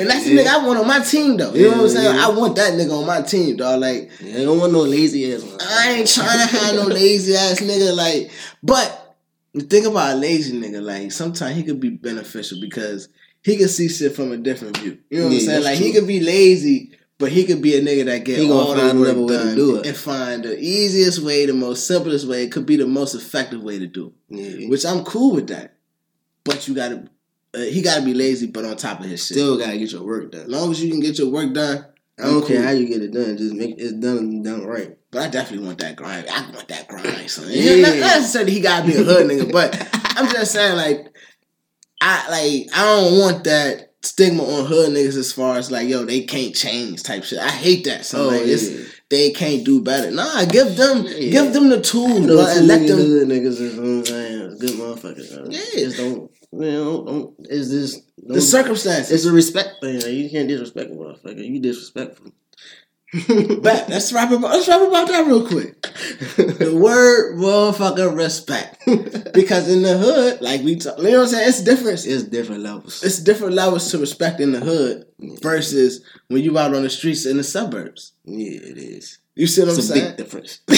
[0.00, 0.42] And that's the Yeah.
[0.44, 1.52] nigga I want on my team, though.
[1.54, 2.14] You know what I'm saying?
[2.16, 2.26] yeah.
[2.26, 3.80] I want that nigga on my team, dog.
[3.80, 5.58] Like, Yeah, I don't want no lazy ass one.
[5.60, 7.94] I ain't trying to have no lazy ass nigga.
[7.96, 8.30] Like,
[8.62, 9.16] but
[9.54, 13.08] the thing about a lazy nigga, like, sometimes he could be beneficial because
[13.42, 14.98] he could see shit from a different view.
[15.10, 15.64] You know what I'm Yeah, saying?
[15.64, 18.74] Like, he could be lazy, but he could be a nigga that get He all
[18.74, 19.86] the work way to done do it.
[19.86, 22.44] and find the easiest way, the most simplest way.
[22.44, 24.68] It could be the most effective way to do it, Yeah.
[24.68, 25.74] which I'm cool with that.
[26.44, 27.08] But you gotta,
[27.54, 29.36] uh, he gotta be lazy, but on top of his shit.
[29.36, 30.42] Still gotta get your work done.
[30.42, 31.86] as long as you can get your work done,
[32.18, 32.66] I don't care cool.
[32.66, 33.36] how you get it done.
[33.36, 34.96] Just make it done done right.
[35.10, 36.26] But I definitely want that grind.
[36.28, 37.48] I want that grind, son.
[37.50, 37.72] Yeah.
[37.72, 37.82] Yeah.
[37.82, 39.74] Not necessarily he gotta be a hood nigga, but
[40.16, 41.12] I'm just saying like
[42.00, 46.04] I like I don't want that stigma on hood niggas as far as like yo
[46.04, 47.38] they can't change type shit.
[47.38, 48.04] I hate that.
[48.06, 48.84] So like Oh, yeah.
[49.10, 50.10] they can't do better.
[50.10, 51.30] Nah, give them Yeah.
[51.30, 52.98] give them the tools, bro, and let niggas, them.
[52.98, 55.36] hood niggas is, what I'm saying, good motherfuckers.
[55.36, 55.60] uh, Yeah.
[55.84, 59.12] Just don't, you know, don't, it's just, The circumstances.
[59.12, 59.96] it's a respect thing.
[59.96, 61.44] Like, you can't disrespect a motherfucker.
[61.46, 62.32] You disrespectful.
[63.62, 65.82] Bet, let's wrap about let's rap about that real quick.
[66.36, 68.84] The word motherfucker respect.
[69.34, 71.48] Because in the hood, like we talk, you know what I'm saying?
[71.48, 72.06] It's different.
[72.06, 73.02] It's different levels.
[73.02, 75.06] It's different levels to respect in the hood
[75.42, 78.12] versus when you out on the streets in the suburbs.
[78.24, 79.18] yeah, it is.
[79.34, 80.04] You see what I'm a saying?
[80.08, 80.60] big difference.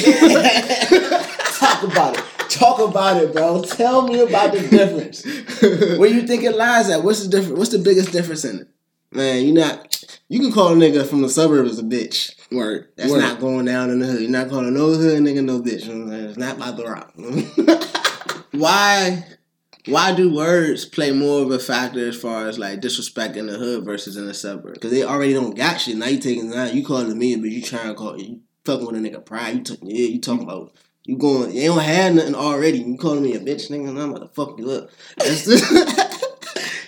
[1.59, 2.25] Talk about it.
[2.49, 3.63] Talk about it, bro.
[3.63, 5.25] Tell me about the difference.
[5.99, 7.03] Where you think it lies at?
[7.03, 7.59] What's the difference?
[7.59, 8.69] What's the biggest difference in it?
[9.11, 9.92] Man, you're not.
[10.33, 12.35] You can call a nigga from the suburbs a bitch.
[12.51, 12.89] Word.
[12.97, 13.21] That's Word.
[13.21, 14.23] not going down in the hood.
[14.23, 15.87] You're not calling no hood nigga no bitch.
[15.87, 16.25] Know what I'm?
[16.25, 17.13] It's not about the rock.
[18.53, 19.27] why
[19.85, 23.59] why do words play more of a factor as far as like disrespect in the
[23.59, 24.79] hood versus in the suburbs?
[24.79, 25.99] Because they already don't got shit.
[25.99, 28.97] Now you taking now you calling me, but you trying to call you fucking with
[28.97, 29.55] a nigga pride.
[29.55, 30.73] You t- yeah, you talking about
[31.05, 31.55] you going.
[31.55, 32.79] You don't have nothing already.
[32.79, 33.87] You calling me a bitch, nigga?
[33.87, 34.89] And I'm about to fuck you up.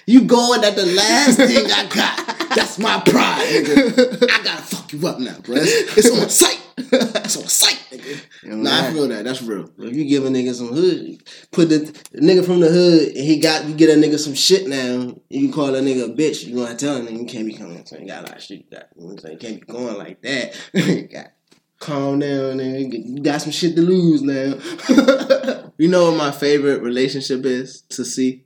[0.06, 2.43] You going at the last thing I got.
[2.54, 4.30] That's my pride, nigga.
[4.30, 5.56] I gotta fuck you up now, bro.
[5.58, 6.60] It's, it's on sight.
[6.76, 8.20] It's on sight, nigga.
[8.42, 9.24] You know, Nah, I feel that.
[9.24, 9.70] That's real.
[9.78, 11.78] If you give a nigga some hood, put the,
[12.12, 15.14] the nigga from the hood, and he got you get a nigga some shit now.
[15.30, 16.44] You call a nigga a bitch.
[16.44, 17.84] You gonna tell him you can't be coming.
[17.86, 18.58] So you got a lot of shit.
[18.58, 19.32] You got you know what I'm saying?
[19.32, 20.56] You can't be going like that.
[20.74, 21.32] you got
[21.80, 23.04] calm down, nigga.
[23.04, 24.58] You got some shit to lose now.
[25.76, 28.44] You know what my favorite relationship is to see?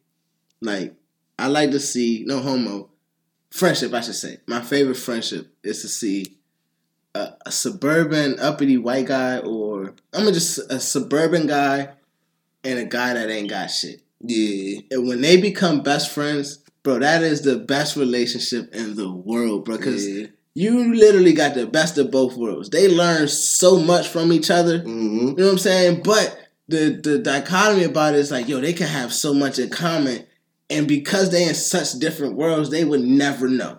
[0.63, 0.95] Like,
[1.39, 2.89] I like to see, no homo,
[3.59, 4.39] friendship, I should say.
[4.47, 6.39] My favorite friendship is to see
[7.15, 11.91] a, a suburban, uppity white guy, or I'm gonna just a suburban guy
[12.65, 14.03] and a guy that ain't got shit.
[14.21, 14.81] yeah.
[14.91, 19.65] And when they become best friends, bro, that is the best relationship in the world,
[19.65, 19.77] bro.
[19.77, 20.27] Because yeah.
[20.55, 22.71] you literally got the best of both worlds.
[22.71, 24.81] They learn so much from each other.
[24.81, 26.03] hmm You know what I'm saying?
[26.03, 29.71] But the the dichotomy about it is like, yo, they can have so much in
[29.71, 30.27] common,
[30.71, 33.77] and because they in such different worlds, they would never know.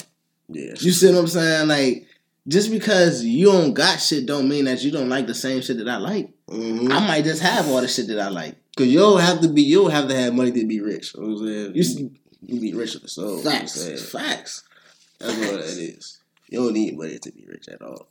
[0.48, 0.74] Yeah.
[0.80, 1.68] You see what I'm saying?
[1.68, 2.08] Like,
[2.48, 5.78] just because you don't got shit, don't mean that you don't like the same shit
[5.78, 6.32] that I like.
[6.50, 8.56] hmm I might just have all the shit that I like.
[8.76, 11.14] Cause you don't have to be, you don't have to have money to be rich.
[11.14, 11.76] You know what I'm saying?
[11.76, 12.12] You You,
[12.56, 13.40] you be rich the soul.
[13.40, 14.64] you know Facts, facts.
[15.20, 16.20] That's what that is.
[16.48, 18.08] You don't need money to be rich at all.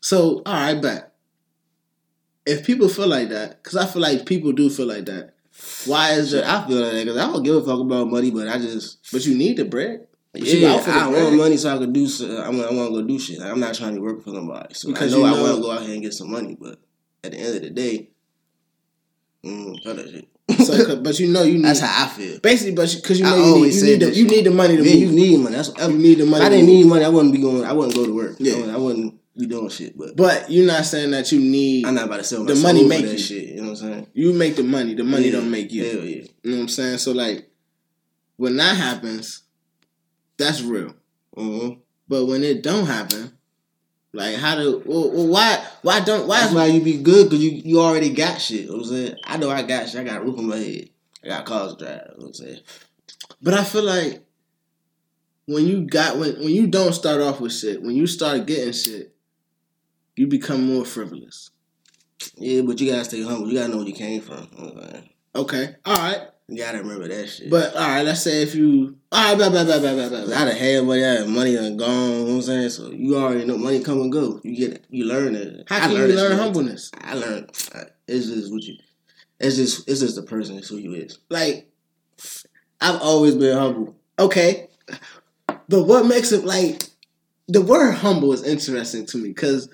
[0.00, 1.14] So, all right, bet.
[2.44, 5.34] If people feel like that, because I feel like people do feel like that.
[5.86, 6.44] Why is it?
[6.44, 8.98] I feel like that because I don't give a fuck about money, but I just
[9.12, 10.06] But you need the bread.
[10.32, 11.24] But you yeah, the I bread.
[11.24, 12.06] want money so I can do.
[12.06, 13.38] So I want, I want to go do shit.
[13.38, 14.72] Like, I'm not trying to work for nobody.
[14.74, 16.56] So Because I know, you I want to go out here and get some money,
[16.58, 16.78] but
[17.22, 18.10] at the end of the day,
[19.44, 20.28] mm, that shit.
[20.66, 21.64] So, but you know you need.
[21.64, 22.38] That's how I feel.
[22.40, 24.76] Basically, but because you I know you need, you need the you need the money
[24.76, 25.02] to Yeah, move.
[25.02, 25.56] you need money.
[25.56, 26.44] That's you need the money.
[26.44, 26.74] I didn't move.
[26.76, 27.64] need money, I wouldn't be going.
[27.64, 28.36] I wouldn't go to work.
[28.38, 28.72] Yeah.
[28.72, 29.96] I, wouldn't, Wouldn't doing shit.
[29.96, 31.86] But But you're not saying that you need.
[31.86, 33.18] I'm not about to sell my The soul money for make that you.
[33.18, 33.48] shit.
[33.48, 34.06] You know what I'm saying?
[34.12, 34.94] You make the money.
[34.94, 35.32] The money Yeah.
[35.32, 35.84] don't make you.
[35.84, 36.22] Hell yeah.
[36.42, 36.98] You know what I'm saying?
[36.98, 37.48] So like,
[38.36, 39.42] when that happens,
[40.36, 40.94] that's real.
[41.36, 41.80] Mm-hmm.
[42.08, 43.32] But when it don't happen,
[44.12, 44.82] like how do?
[44.84, 45.64] Well, well, why?
[45.80, 46.26] Why don't?
[46.28, 46.40] Why?
[46.40, 48.62] That's why you be good because you, you already got shit.
[48.62, 49.14] You know what I'm saying?
[49.24, 50.00] I know I got shit.
[50.00, 50.90] I got a roof on my head.
[51.24, 52.00] I got cars to drive.
[52.04, 52.60] You know what I'm saying?
[53.40, 54.22] But I feel like
[55.46, 58.72] when you got when when you don't start off with shit, when you start getting
[58.74, 59.11] shit,
[60.16, 61.50] you become more frivolous.
[62.36, 63.48] Yeah, but you gotta stay humble.
[63.48, 64.48] You gotta know where you came from.
[64.52, 65.08] You know what I'm saying?
[65.34, 66.20] Okay, all right.
[66.48, 67.50] You gotta remember that shit.
[67.50, 70.18] But all right, let's say if you all right, blah blah blah blah blah blah.
[70.18, 70.44] I blah.
[70.44, 72.68] done had money, I had money and gone, you know what I'm saying?
[72.70, 74.40] So you already know money come and go.
[74.44, 74.84] You get it.
[74.90, 75.66] You learn it.
[75.68, 76.90] How I can you learn humbleness?
[77.00, 78.76] I learned uh, it's just what you
[79.42, 81.18] it's just it's just the person, it's who you is.
[81.28, 81.68] Like,
[82.80, 83.96] I've always been humble.
[84.18, 84.68] okay,
[85.68, 86.84] but what makes it like
[87.48, 89.68] the word humble is interesting to me because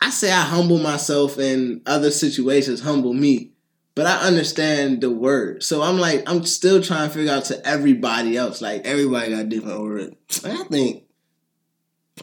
[0.00, 3.52] I say I humble myself in other situations, humble me,
[3.94, 5.62] but I understand the word.
[5.62, 9.48] So I'm like, I'm still trying to figure out to everybody else, like, Everybody got
[9.48, 10.44] different words.
[10.44, 11.04] I think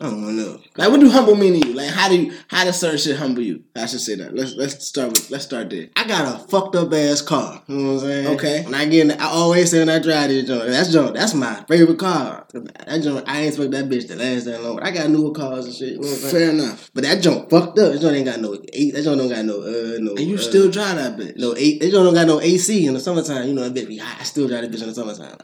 [0.01, 0.59] I don't know.
[0.77, 1.73] like what do humble mean to you?
[1.73, 3.63] Like, how do you, how does certain shit humble you?
[3.75, 4.35] I should say that.
[4.35, 5.87] Let's let's start with let's start there.
[5.95, 7.61] I got a fucked up ass car.
[7.67, 8.27] You know what I'm saying?
[8.35, 8.63] Okay.
[8.63, 11.33] When I get in, I always say when I drive this joint, that's joint, that's
[11.33, 12.45] my favorite car.
[12.53, 14.75] That joint, I ain't expect that bitch to last that long.
[14.75, 15.93] But I got newer cars and shit.
[15.93, 16.33] You know what I'm saying?
[16.33, 16.91] Fair enough.
[16.93, 17.93] But that joint fucked up.
[17.93, 18.93] That joint ain't got no eight.
[18.93, 20.11] That joint don't got no uh no.
[20.11, 21.37] And you uh, still drive that bitch.
[21.37, 21.79] no eight.
[21.81, 23.47] That joint don't got no AC in the summertime.
[23.47, 24.17] You know that bitch be hot.
[24.19, 25.37] I still drive that bitch in the summertime.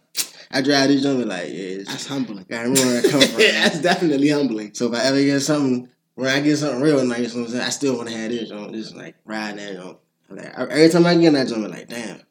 [0.54, 1.80] I drive this joint be like yeah.
[1.82, 2.46] It's, That's humbling.
[2.50, 3.40] gotta remember where I come from.
[3.42, 4.74] Yeah, that's definitely humbling.
[4.74, 7.46] So if I ever get something, when I get something real nice, you know what
[7.46, 8.74] I'm saying, I still want to have this joint.
[8.74, 9.98] Just like ride that joint.
[10.30, 12.22] Like, every time I get in that joint, I'm like damn.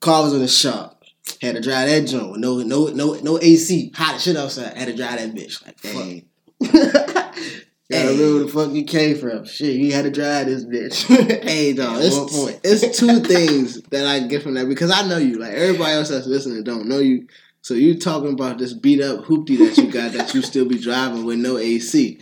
[0.00, 1.02] Car was in the shop.
[1.40, 3.92] Had to drive that joint with no no no no AC.
[3.94, 4.76] Hot as shit outside.
[4.76, 5.64] Had to drive that bitch.
[5.64, 6.26] Like Dang.
[7.92, 8.12] Gotta Hey.
[8.16, 9.44] remember where the fuck you came from.
[9.44, 11.42] Shit, you had to drive this bitch.
[11.42, 12.60] Hey, dog, one it's, point.
[12.64, 15.38] it's two things that I get from that because I know you.
[15.38, 17.28] Like everybody else that's listening don't know you.
[17.60, 20.78] So you talking about this beat up hoopty that you got that you still be
[20.78, 22.18] driving with no AC.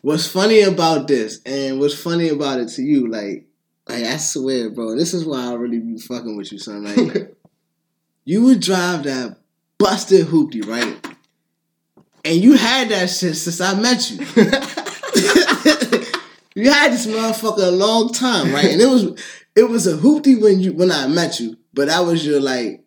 [0.00, 3.46] What's funny about this, and what's funny about it to you, like,
[3.88, 6.82] like I swear, bro, this is why I really be fucking with you, son.
[6.82, 7.32] Like,
[8.24, 9.36] you would drive that
[9.78, 11.11] busted hoopty, right?
[12.24, 14.18] And you had that shit since I met you.
[16.54, 18.66] you had this motherfucker a long time, right?
[18.66, 19.20] And it was
[19.56, 22.82] it was a hoopty when you when I met you, but that was your like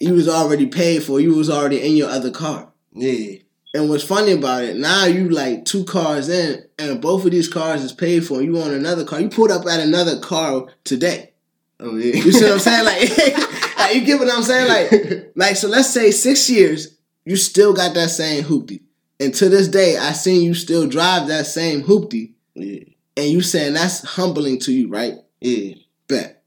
[0.00, 1.20] you was already paid for.
[1.20, 2.72] You was already in your other car.
[2.92, 3.38] Yeah.
[3.74, 7.48] And what's funny about it, now you like two cars in, and both of these
[7.48, 8.38] cars is paid for.
[8.38, 9.20] And you on another car.
[9.20, 11.32] You pulled up at another car today.
[11.80, 12.14] Oh yeah.
[12.14, 12.84] You see what I'm saying?
[12.84, 13.18] Like,
[13.78, 14.68] like, you get what I'm saying?
[14.68, 15.68] Like, like so.
[15.68, 16.93] Let's say six years,
[17.24, 18.82] you still got that same hoopty,
[19.20, 22.84] and to this day, I seen you still drive that same hoopty, yeah.
[23.16, 25.14] and you saying that's humbling to you, right?
[25.40, 25.74] Yeah.
[26.08, 26.42] Bet.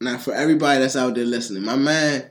[0.00, 2.30] Now, for everybody that's out there listening, my man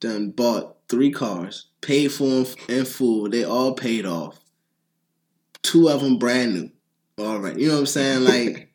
[0.00, 3.28] done bought three cars, paid for them in full.
[3.28, 4.38] They all paid off.
[5.62, 6.70] Two of them brand new.
[7.18, 8.24] All right, you know what I'm saying?
[8.28, 8.72] Like,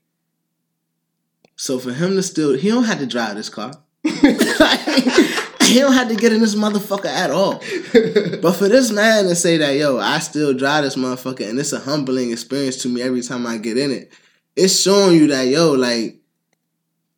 [1.55, 3.71] so for him to still, he don't have to drive this car.
[5.73, 7.61] he don't have to get in this motherfucker at all.
[8.41, 11.73] But for this man to say that, yo, I still drive this motherfucker, and it's
[11.73, 14.11] a humbling experience to me every time I get in it.
[14.55, 16.19] It's showing you that, yo, like,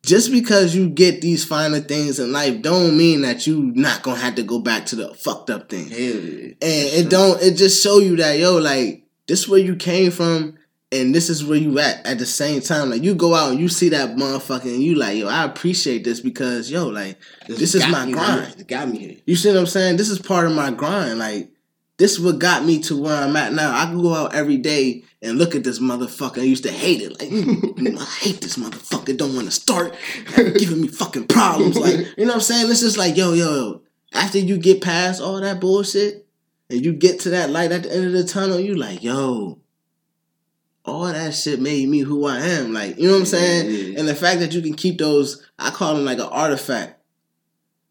[0.06, 4.20] just because you get these finer things in life don't mean that you not gonna
[4.20, 5.88] have to go back to the fucked up thing.
[5.88, 6.52] Yeah.
[6.52, 10.55] And it don't it just show you that yo like this where you came from
[10.92, 12.90] and this is where you at at the same time.
[12.90, 16.04] Like you go out and you see that motherfucker and you like yo I appreciate
[16.04, 17.18] this because yo like
[17.48, 18.46] this is my grind.
[18.46, 18.54] here.
[18.58, 19.16] It got me here.
[19.26, 19.96] You see what I'm saying?
[19.96, 21.18] This is part of my grind.
[21.18, 21.50] Like
[21.98, 23.74] this is what got me to where I'm at now.
[23.74, 26.38] I can go out every day and look at this motherfucker.
[26.38, 27.18] I used to hate it.
[27.18, 29.16] Like, mm, I hate this motherfucker.
[29.16, 29.96] Don't want to start
[30.36, 31.78] giving me fucking problems.
[31.78, 32.70] Like, you know what I'm saying?
[32.70, 33.82] It's just like, yo, yo, yo.
[34.12, 36.26] After you get past all that bullshit
[36.68, 39.58] and you get to that light at the end of the tunnel, you like, yo,
[40.86, 42.72] all that shit made me who I am.
[42.72, 43.66] Like, you know what I'm saying?
[43.70, 43.98] Yeah, yeah.
[43.98, 46.94] And the fact that you can keep those, I call them like an artifact.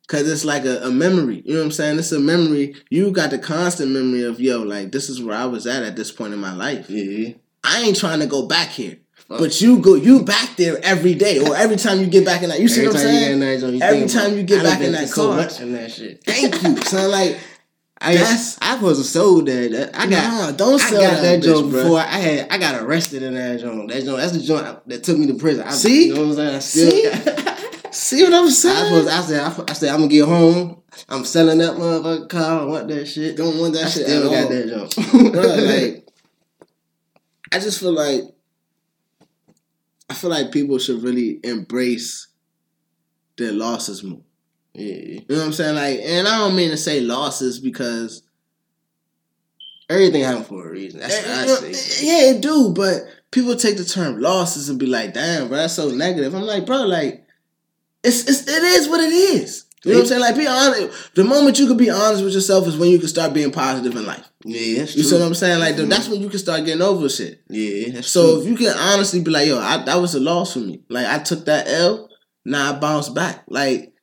[0.07, 1.41] Cause it's like a, a memory.
[1.45, 1.97] You know what I'm saying?
[1.97, 2.75] It's a memory.
[2.91, 5.95] You got the constant memory of, yo, like this is where I was at at
[5.95, 6.89] this point in my life.
[6.91, 7.33] Yeah.
[7.63, 8.97] I ain't trying to go back here.
[9.15, 9.39] Fuck.
[9.39, 12.49] But you go, you back there every day, or every time you get back in
[12.49, 12.59] that.
[12.59, 13.19] You see Every what I'm saying?
[13.23, 15.37] get in that joint, you Every time you get back in that so car.
[15.37, 16.23] much in that shit.
[16.23, 17.09] Thank you, son.
[17.09, 17.39] Like
[18.01, 20.09] I That's- I was a soul that I got.
[20.09, 22.47] Nah, don't I sell got that that joint before I had.
[22.51, 23.89] I got arrested in that joint.
[23.89, 24.17] That joint.
[24.17, 25.65] That's the joint that took me to prison.
[25.65, 26.07] I, See?
[26.07, 26.55] you know what I'm saying?
[26.55, 26.91] I still.
[26.91, 27.03] See?
[27.25, 28.93] Got, see what I'm saying?
[28.93, 29.39] I, was, I said.
[29.41, 30.81] I, I said I'm gonna get home.
[31.07, 32.61] I'm selling that motherfucker car.
[32.61, 33.37] I want that shit.
[33.37, 34.49] don't want that I shit still got all.
[34.49, 35.35] that joint.
[35.35, 36.07] Like
[37.53, 38.21] I just feel like
[40.09, 42.27] I feel like people should really embrace
[43.37, 44.21] their losses more.
[44.75, 44.93] Yeah.
[44.93, 45.75] You know what I'm saying?
[45.75, 48.21] Like, and I don't mean to say losses because
[49.87, 50.99] Everything happened for a reason.
[50.99, 52.07] That's what I say.
[52.07, 55.75] yeah, it do, but people take the term losses and be like, "Damn, bro, that's
[55.75, 57.23] so negative." I'm like, bro, like,
[58.03, 59.65] it's, it's it is what it is.
[59.83, 60.21] You know what I'm saying?
[60.21, 61.13] Like, be honest.
[61.13, 63.95] The moment you can be honest with yourself is when you can start being positive
[63.95, 64.27] in life.
[64.43, 65.59] Yeah, that's You see what I'm saying?
[65.59, 65.89] Like, Mhm.
[65.89, 67.43] that's when you can start getting over shit.
[67.47, 68.41] Yeah, that's So true.
[68.41, 70.81] if you can honestly be like, yo, I, that was a loss for me.
[70.89, 72.09] Like I took that L,
[72.43, 73.43] now I bounced back.
[73.47, 73.93] Like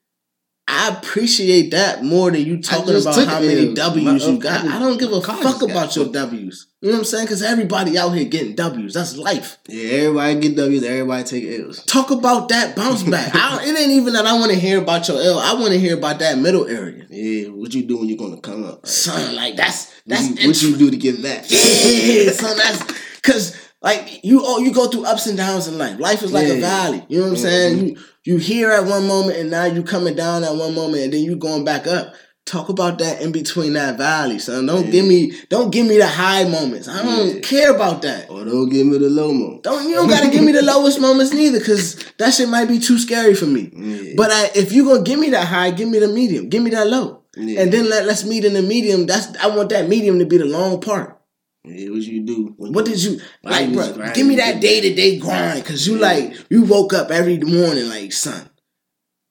[0.69, 3.75] I appreciate that more than you talking about how many.
[3.75, 4.65] W's My- you got.
[4.65, 6.07] I I don't give a fuck about your.
[6.07, 6.69] W's.
[6.81, 7.25] You know what I'm saying?
[7.27, 8.95] Because everybody out here getting W's.
[8.95, 9.59] That's life.
[9.69, 10.83] Yeah, everybody get W's.
[10.85, 11.85] Everybody take L's.
[11.85, 13.31] Talk about that bounce back.
[13.35, 15.39] I it ain't even that I want to hear about your L.
[15.39, 17.07] I want to hear about that middle area.
[17.11, 18.83] Yeah, what you do when you're gonna come up?
[18.83, 18.89] Right?
[18.89, 21.51] Son, like that's that's what, you, what you do to get that?
[21.51, 22.83] Yeah, son, that's
[23.17, 25.99] because like you oh you go through ups and downs in life.
[25.99, 27.05] Life is like a valley.
[27.09, 27.77] You know what I'm saying?
[27.79, 27.87] Mm-hmm.
[27.89, 31.13] You you here at one moment and now you coming down at one moment and
[31.13, 32.15] then you going back up.
[32.45, 34.67] Talk about that in between that valley, son.
[34.67, 34.91] Don't Yeah.
[34.91, 36.89] give me don't give me the high moments.
[36.89, 37.41] I don't Yeah.
[37.41, 38.29] care about that.
[38.31, 39.61] Or don't give me the low mo.
[39.63, 42.81] Don't you don't gotta give me the lowest moments neither, cause that shit might be
[42.81, 43.71] too scary for me.
[43.73, 44.15] Yeah.
[44.17, 46.49] But I, if you gonna give me that high, give me the medium.
[46.49, 47.23] Give me that low.
[47.37, 47.61] yeah.
[47.63, 49.07] And then let, let's meet in the medium.
[49.07, 51.19] That's I want that medium to be the long part.
[51.65, 52.55] Yeah, what you do?
[52.57, 53.93] What did you like, bro?
[53.93, 54.15] grinding?
[54.15, 56.01] Give me that day to day grind, cause you Yeah.
[56.01, 58.49] like you woke up every morning like son.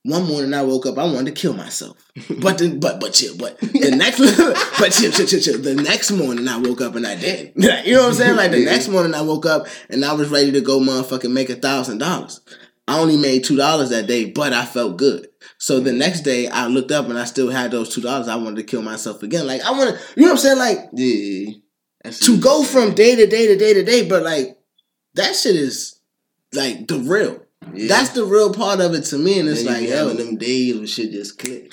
[0.04, 1.98] One morning I woke up, I wanted to kill myself.
[2.42, 4.20] But the, but but chill, but the next
[4.80, 5.60] but chill, chill, chill, chill.
[5.62, 7.52] The next morning I woke up and I did.
[7.56, 8.36] You know what I'm saying?
[8.38, 11.50] Like the next morning I woke up and I was ready to go motherfucking make
[11.50, 12.40] a thousand dollars.
[12.88, 15.28] I only made two dollars that day, but I felt good.
[15.58, 16.00] So the mm-hmm.
[16.00, 18.28] next day I looked up and I still had those two dollars.
[18.28, 19.46] I wanted to kill myself again.
[19.46, 20.58] Like I want to, you know what I'm saying?
[20.58, 21.52] Like Yeah.
[22.04, 24.58] To go from day to day to day to day, but like
[25.14, 26.00] that shit is
[26.54, 27.44] like the real.
[27.74, 27.88] Yeah.
[27.90, 30.76] That's the real part of it to me, and it's Then like, yo, them days
[30.76, 31.72] when shit just click.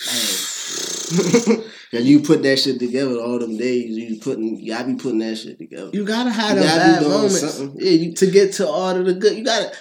[1.93, 3.97] and you put that shit together all them days.
[3.97, 5.91] You putting, y'all be putting that shit together.
[5.95, 7.81] You gotta have You them bad moments something.
[7.81, 9.37] Yeah, you, to get to all of the good.
[9.39, 9.75] You gotta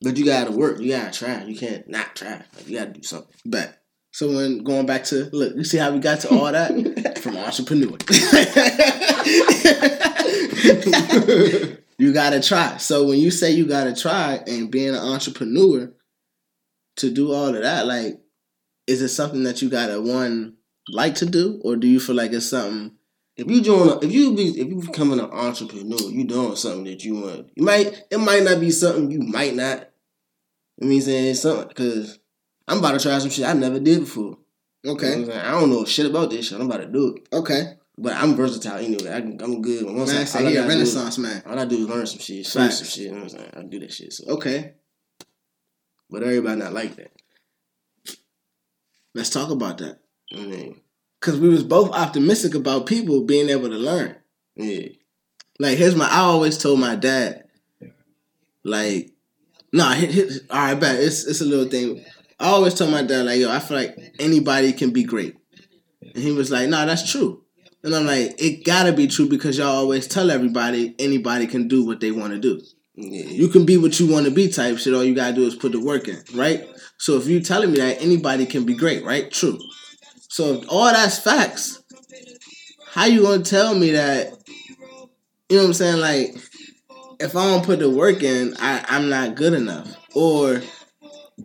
[0.00, 0.80] but you gotta work.
[0.80, 1.44] You gotta try.
[1.44, 2.42] You can't not try.
[2.54, 3.34] Like, you gotta do something.
[3.44, 6.70] But So when going back to look, you see how we got to all that
[7.18, 7.96] from entrepreneur.
[11.98, 12.76] you gotta try.
[12.78, 15.92] So when you say you gotta try and being an entrepreneur
[16.96, 18.20] to do all of that, like,
[18.86, 20.54] is it something that you gotta one
[20.90, 22.92] like to do, or do you feel like it's something?
[23.36, 26.84] If you doing, a, if you be, if you becoming an entrepreneur, you doing something
[26.84, 27.50] that you want.
[27.54, 29.90] You might, it might not be something you might not.
[30.80, 32.18] I mean, saying something because
[32.66, 34.38] I'm about to try some shit I never did before.
[34.82, 35.38] You know Okay, I'm saying?
[35.40, 36.60] I don't know shit about this shit.
[36.60, 37.74] I'm about to do it, okay.
[37.96, 39.12] but I'm versatile anyway.
[39.12, 39.84] I can, I'm good.
[39.84, 41.42] Once Man, I, say all I he a gotta do renaissance man.
[41.46, 42.98] All I do is learn some shit, finish some shit.
[43.06, 43.50] You know what I'm saying?
[43.56, 44.12] I do that shit.
[44.12, 44.74] So, Okay,
[46.10, 47.10] but everybody not like that.
[49.14, 49.98] let's talk about that.
[50.32, 50.80] I mean,
[51.20, 54.14] Cause we was both optimistic about people being able to learn.
[54.54, 54.88] yeah,
[55.58, 56.06] Like here's my.
[56.08, 57.44] I always told my dad,
[58.62, 59.10] like,
[59.72, 59.94] nah,
[60.50, 62.04] all right, bet it's it's a little thing.
[62.40, 65.36] I always told my dad like, yo, I feel like anybody can be great,
[66.02, 67.44] and he was like, nah, that's true.
[67.82, 71.84] And I'm like, it gotta be true because y'all always tell everybody anybody can do
[71.84, 72.60] what they want to do.
[72.94, 74.94] You can be what you want to be type shit.
[74.94, 76.66] All you gotta do is put the work in, right?
[76.98, 79.30] So if you telling me that anybody can be great, right?
[79.30, 79.58] True.
[80.28, 81.82] So if all that's facts,
[82.90, 84.32] how you gonna tell me that?
[85.48, 86.00] You know what I'm saying?
[86.00, 86.34] Like,
[87.20, 89.94] if I don't put the work in, I, I'm not good enough.
[90.14, 90.60] Or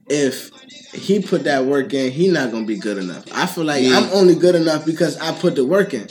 [0.09, 0.51] if
[0.93, 3.25] he put that work in, he not gonna be good enough.
[3.33, 3.97] I feel like Yeah.
[3.97, 6.07] I'm only good enough because I put the work in.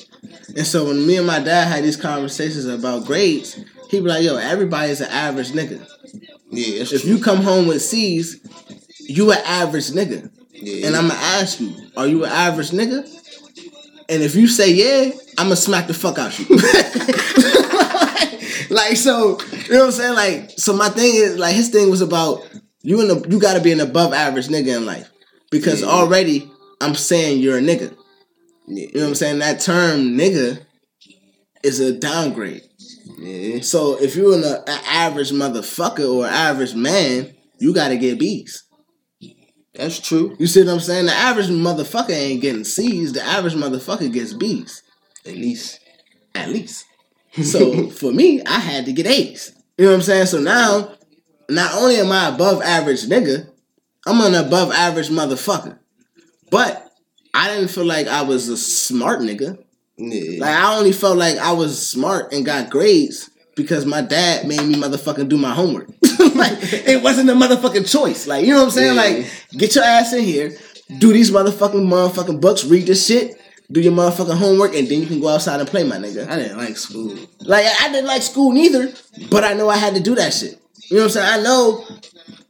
[0.57, 3.59] And so when me and my dad had these conversations about grades,
[3.91, 5.87] he be like, "Yo, everybody's an average nigga.
[6.51, 6.83] yeah.
[6.83, 7.11] If true.
[7.11, 8.39] you come home with C's,
[9.01, 13.07] you an average nigga." yeah, And I'm gonna ask you, are you an average nigga?
[14.09, 16.47] And if you say yeah, I'm gonna smack the fuck out you.
[18.71, 20.15] like so, you know what I'm saying?
[20.15, 22.43] Like so, my thing is like his thing was about
[22.83, 25.11] you in the you got to be an above average nigga in life
[25.51, 25.89] because Yeah.
[25.89, 27.95] already I'm saying you're a nigga.
[28.67, 29.39] yeah, You know what I'm saying?
[29.41, 30.65] That term nigga
[31.63, 32.63] is a downgrade.
[33.19, 38.19] yeah, So if you're an, an average motherfucker or average man, you got to get
[38.19, 38.65] B's.
[39.75, 40.35] that's true.
[40.41, 41.07] You see what I'm saying?
[41.07, 43.13] The average motherfucker ain't getting C's.
[43.13, 44.83] The average motherfucker gets B's,
[45.25, 45.79] At least,
[46.35, 46.85] at least.
[47.45, 49.53] So for me, I had to get A's.
[49.79, 50.27] You know what I'm saying?
[50.27, 50.95] So now,
[51.49, 53.49] not only am I above average nigga,
[54.07, 55.79] I'm an above average motherfucker.
[56.51, 56.91] But
[57.35, 59.59] I didn't feel like I was a smart nigga.
[59.97, 64.47] yeah, Like I only felt like I was smart and got grades because my dad
[64.47, 65.89] made me motherfucking do my homework.
[66.35, 68.27] like it wasn't a motherfucking choice.
[68.27, 68.95] Like you know what I'm saying?
[68.97, 69.03] Yeah.
[69.03, 70.53] Like get your ass in here,
[70.99, 75.07] do these motherfucking motherfucking books, read this shit, do your motherfucking homework, and then you
[75.07, 76.29] can go outside and play, my nigga.
[76.29, 77.17] I didn't like school.
[77.41, 78.93] Like I didn't like school neither,
[79.31, 80.59] but I know I had to do that shit.
[80.93, 81.41] You know what I'm saying?
[81.41, 81.87] I know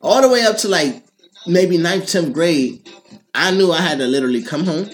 [0.00, 1.04] all the way up to like
[1.46, 2.88] maybe 9th, 10th grade,
[3.32, 4.90] I knew I had to literally come home,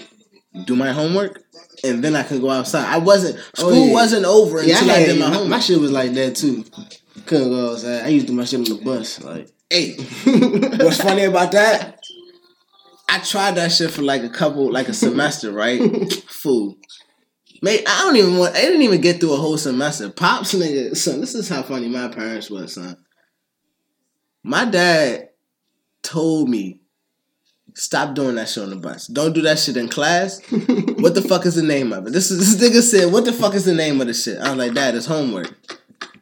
[0.65, 1.41] do my homework,
[1.83, 2.85] and then I could go outside.
[2.85, 3.93] I wasn't oh, school Oh, yeah.
[3.93, 5.49] wasn't over Yeah, I, until I, had, did my my, homework.
[5.49, 6.63] my shit was like that too.
[7.25, 8.05] Couldn't go outside.
[8.05, 9.19] I used to do my shit on the bus.
[9.23, 9.95] Like, hey,
[10.83, 11.99] what's funny about that?
[13.09, 15.81] I tried that shit for like a couple, like a semester, right?
[16.27, 16.77] Fool.
[17.63, 18.55] Mate, I don't even want.
[18.55, 20.07] I didn't even get through a whole semester.
[20.11, 21.19] Pops, nigga, son.
[21.19, 22.95] This is how funny my parents was, son.
[24.43, 25.29] My dad
[26.01, 26.79] told me,
[27.73, 29.07] "Stop doing that shit on the bus.
[29.07, 32.13] Don't do that shit in class." what the fuck is the name of it?
[32.13, 34.49] This is this nigga said, "What the fuck is the name of the shit?" I
[34.49, 35.53] was like, "Dad, it's homework."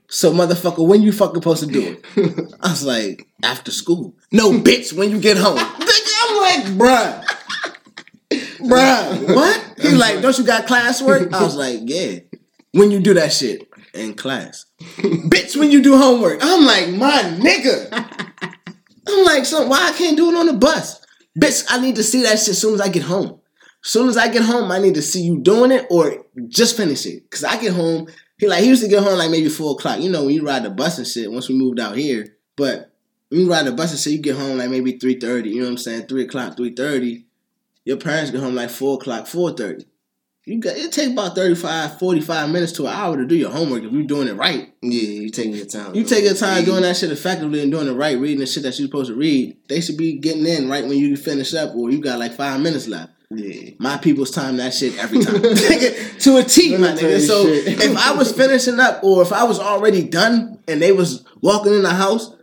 [0.09, 2.55] So motherfucker, when you fucking supposed to do it?
[2.61, 4.15] I was like, after school.
[4.31, 5.57] No, bitch, when you get home.
[5.57, 7.25] Nigga, I'm like, bruh.
[8.59, 9.73] Bruh, what?
[9.81, 11.33] He like, don't you got classwork?
[11.33, 12.19] I was like, yeah.
[12.71, 14.65] When you do that shit in class.
[14.79, 16.39] bitch, when you do homework.
[16.41, 17.89] I'm like, my nigga.
[19.07, 21.05] I'm like, so why I can't do it on the bus?
[21.39, 23.39] Bitch, I need to see that shit as soon as I get home.
[23.83, 26.75] As soon as I get home, I need to see you doing it or just
[26.75, 27.29] finish it.
[27.29, 28.07] Cause I get home,
[28.37, 29.99] he like he used to get home like maybe four o'clock.
[29.99, 32.35] You know, when you ride the bus and shit, once we moved out here.
[32.55, 32.91] But
[33.29, 35.51] when you ride the bus and shit, you get home like maybe three thirty.
[35.51, 36.07] You know what I'm saying?
[36.07, 37.25] Three o'clock, three thirty.
[37.85, 39.85] Your parents get home like four o'clock, four thirty.
[40.47, 43.83] You got it take about 35, 45 minutes to an hour to do your homework
[43.83, 44.73] if you're doing it right.
[44.81, 45.93] yeah, you taking your time.
[45.93, 48.63] You take your time doing that shit effectively and doing it right, reading the shit
[48.63, 49.57] that you're supposed to read.
[49.67, 52.61] They should be getting in right when you finish up, or you got like five
[52.61, 53.11] minutes left.
[53.29, 53.71] Yeah.
[53.77, 55.41] My people's time that shit every time.
[56.19, 57.27] To a T, my Let me tell nigga.
[57.27, 61.25] So if I was finishing up or if I was already done and they was
[61.41, 62.33] walking in the house,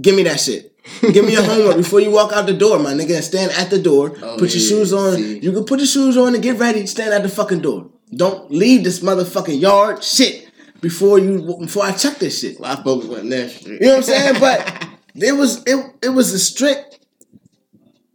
[0.00, 0.73] give me that shit.
[1.00, 3.70] Give me your homework before you walk out the door, my nigga, and stand at
[3.70, 4.16] the door.
[4.22, 5.14] Oh, put your shoes on.
[5.16, 5.38] see.
[5.38, 6.86] You can put your shoes on and get ready.
[6.86, 7.90] Stand at the fucking door.
[8.14, 12.60] Don't leave this motherfucking yard shit before you before I check this shit.
[12.60, 13.66] My folks went that shit.
[13.66, 14.40] You know what I'm saying?
[14.40, 17.00] But it was it it was a strict,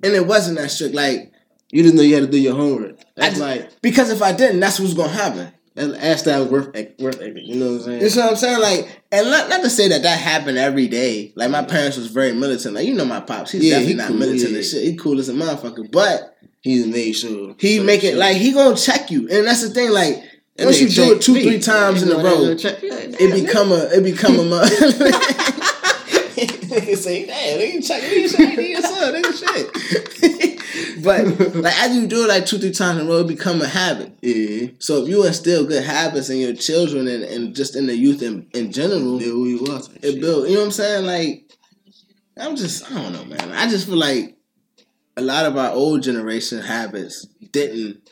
[0.04, 0.94] and it wasn't that strict.
[0.96, 1.32] Like
[1.72, 3.00] you didn't know you had to do your homework.
[3.00, 5.52] I That's just- like because if I didn't, that's what's gonna happen.
[5.80, 6.68] Ass that was worth
[7.00, 7.22] worth.
[7.22, 8.02] You know what I'm saying?
[8.02, 8.60] You know what I'm saying?
[8.62, 11.32] Like, and not, not to say that that happened every day.
[11.36, 12.76] Like, my parents was very militant.
[12.76, 14.56] Like, you know, my pops, he's Yeah, definitely he not cool, militant yeah.
[14.58, 14.84] and shit.
[14.84, 18.52] He cool as a motherfucker, but He just made sure he make it like he
[18.52, 19.92] gonna check you, and that's the thing.
[19.92, 20.22] Like,
[20.58, 21.44] That once you do it two, me.
[21.44, 24.66] three times in a row, gonna check- yeah, it become a it become a.
[26.82, 31.04] Nigga say, damn, check me, check me, Nigga, son, nigga, shit.
[31.04, 33.62] but like as you do it like two, three times in a row, it become
[33.62, 34.18] a habit.
[34.22, 37.96] Yeah, So if you instill good habits in your children and, and just in the
[37.96, 39.66] youth in, in general, build you
[40.02, 40.48] it built.
[40.48, 41.06] You know what I'm saying?
[41.06, 41.52] Like,
[42.38, 43.52] I'm just, I don't know, man.
[43.52, 44.38] I just feel like
[45.18, 48.10] a lot of our old generation habits didn't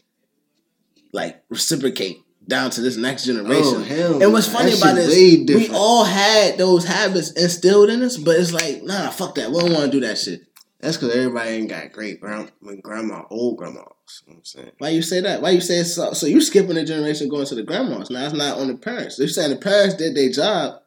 [1.14, 3.64] like reciprocate down to this next generation.
[3.66, 8.18] Oh, hell and what's funny about this, we all had those habits instilled in us,
[8.18, 9.52] but it's like, nah, fuck that.
[9.52, 10.42] We don't want to do that shit.
[10.80, 12.52] That's because everybody ain't got great grand,
[12.84, 13.84] grandma, old grandmas.
[14.26, 14.72] You know what I'm saying?
[14.78, 15.42] Why you say that?
[15.42, 16.14] Why you say so?
[16.14, 18.10] So you skipping the generation going to the grandmas?
[18.10, 19.18] Now it's not on the parents.
[19.18, 20.82] They're saying the parents did their job,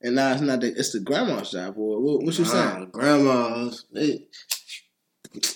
[0.00, 0.60] and now it's not.
[0.60, 1.76] The, it's the grandma's job.
[1.76, 2.80] Or what, what you saying?
[2.80, 4.26] Nah, grandmas, they,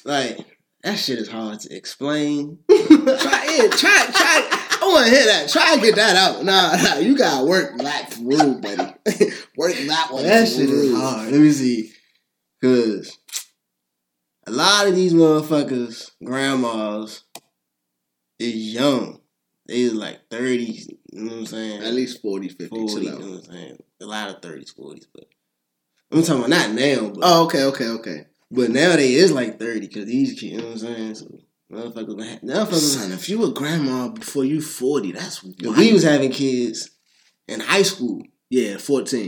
[0.05, 0.38] like
[0.82, 2.59] that shit is hard to explain.
[2.68, 3.72] try it.
[3.72, 4.07] Try.
[4.12, 4.66] Try.
[4.83, 5.49] I want to hear that.
[5.51, 6.45] Try and get that out.
[6.45, 6.97] Nah, nah.
[6.99, 8.83] You gotta work that through, buddy.
[9.57, 10.22] work that one.
[10.24, 11.31] that shit is hard.
[11.31, 11.93] Let me see,
[12.62, 13.18] cause
[14.47, 17.24] a lot of these motherfuckers, grandmas,
[18.39, 19.20] is young.
[19.66, 20.89] They is like thirties.
[21.12, 21.83] You know what I'm saying?
[21.83, 22.66] At least 40, 50.
[22.68, 22.93] 40.
[22.93, 23.78] You know what I'm saying?
[24.01, 25.24] A lot of thirties, forties, but
[26.11, 28.26] I'm talking about not now, but Oh, okay, okay, okay.
[28.51, 30.43] but now they is like thirty because these kids.
[30.43, 31.14] You know what I'm saying?
[31.16, 31.39] So
[31.70, 32.96] motherfuckers, motherfuckers.
[32.98, 35.76] Son, if you a grandma before you 40, that's wild.
[35.76, 36.90] We was having kids
[37.48, 38.22] in high school.
[38.48, 39.20] yeah, 14.
[39.20, 39.26] You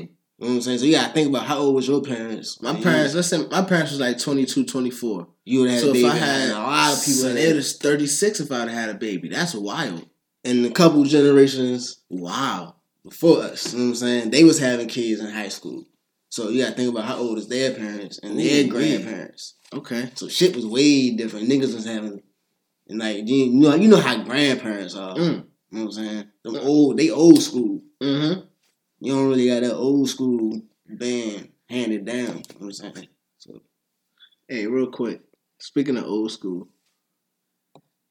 [0.49, 0.79] know what I'm saying?
[0.79, 2.61] So you gotta think about how old was your parents?
[2.61, 5.29] My Like, parents, listen, my parents was like 22, 24.
[5.45, 6.07] You would have had So a baby.
[6.07, 8.95] if I had a lot of people had it was 36 if I'd had a
[8.95, 9.29] baby.
[9.29, 10.09] That's wild.
[10.45, 12.75] and a couple generations Wow.
[13.05, 13.73] before us.
[13.73, 14.31] You know what I'm saying?
[14.31, 15.85] They was having kids in high school.
[16.31, 19.55] So you gotta think about how old is their parents and their Ooh, grandparents.
[19.73, 20.11] Okay.
[20.17, 21.49] So shit was way different.
[21.49, 22.21] Niggas was having
[22.93, 25.15] and like you know you know how grandparents are.
[25.15, 25.19] Mm.
[25.71, 26.25] You know what I'm saying?
[26.45, 27.81] Them old they old school.
[28.01, 28.41] Mm-hmm.
[29.01, 32.19] You don't really got that old school band handed down.
[32.19, 33.09] You know what I'm saying?
[33.39, 33.61] So
[34.49, 35.23] Hey, real quick.
[35.59, 36.69] Speaking of old school,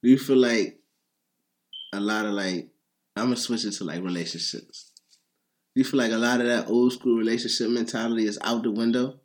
[0.02, 0.80] do you feel like
[1.94, 2.70] a lot of like
[3.16, 4.92] I'm gonna switch it to like relationships.
[5.76, 8.72] Do you feel like a lot of that old school relationship mentality is out the
[8.72, 9.21] window?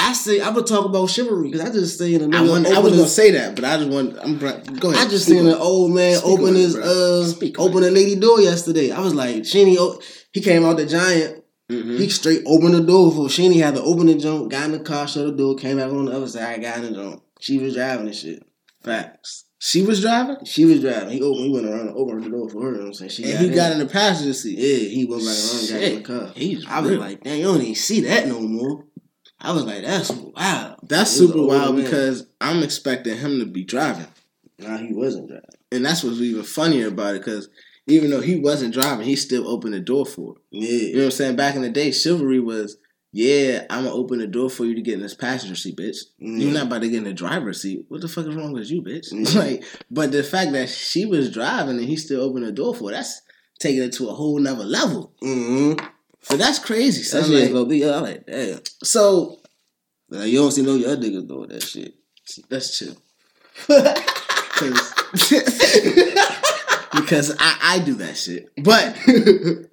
[0.00, 2.66] I say I'm gonna talk about chivalry because I just seen a I, nigga want,
[2.68, 5.06] I was his- gonna say that, but I just want I'm go ahead.
[5.06, 7.82] I just seen on an old man Speak open on it, his uh Speak open
[7.84, 8.90] a lady door yesterday.
[8.92, 10.00] I was like, Sheeny, oh,
[10.32, 11.44] he came out the giant.
[11.70, 11.98] Mhm.
[11.98, 14.80] He straight opened the door for Sheeny had to open the jump, got in the
[14.80, 17.22] car, shut the door, came back on the other side, got in the jump.
[17.40, 18.42] She was driving and shit.
[18.82, 19.44] Facts.
[19.60, 21.10] She was driving, She was driving.
[21.10, 21.44] He opened.
[21.46, 22.68] He went around and opened the door for her.
[22.70, 23.10] You know what I'm saying?
[23.10, 23.54] She and he in.
[23.56, 24.56] got in the passenger seat.
[24.56, 26.32] Yeah, he went back around and got in the car.
[26.36, 27.00] He's I was real.
[27.00, 28.84] like, damn, you don't even see that no more.
[29.40, 30.76] I was like, that's wild.
[30.82, 31.84] That's super wild man.
[31.84, 34.08] because I'm expecting him to be driving.
[34.58, 35.44] Nah, he wasn't driving.
[35.70, 37.48] And that's what's even funnier about it because
[37.86, 40.40] even though he wasn't driving, he still opened the door for her.
[40.50, 41.36] You know what I'm saying?
[41.36, 42.76] Back in the day, chivalry was,
[43.12, 45.98] yeah, I'm gonna open the door for you to get in this passenger seat, bitch.
[46.20, 46.40] Mm.
[46.40, 47.84] You're not about to get in the driver's seat.
[47.88, 49.12] What the fuck is wrong with you, bitch?
[49.12, 49.34] Mm.
[49.36, 52.90] like, but the fact that she was driving and he still opened the door for
[52.90, 53.22] her, that's
[53.58, 55.12] taking it to a whole nother level.
[55.22, 55.86] Mm-hmm.
[56.22, 57.02] So that's crazy.
[57.16, 57.84] That shit Like, gonna be.
[57.88, 58.60] I'm like, damn.
[58.82, 59.40] so
[60.10, 61.94] Like, you don't see no other niggas doing that shit.
[62.50, 62.96] let's chill.
[67.08, 68.50] Cause, I, I do that shit.
[68.62, 68.96] But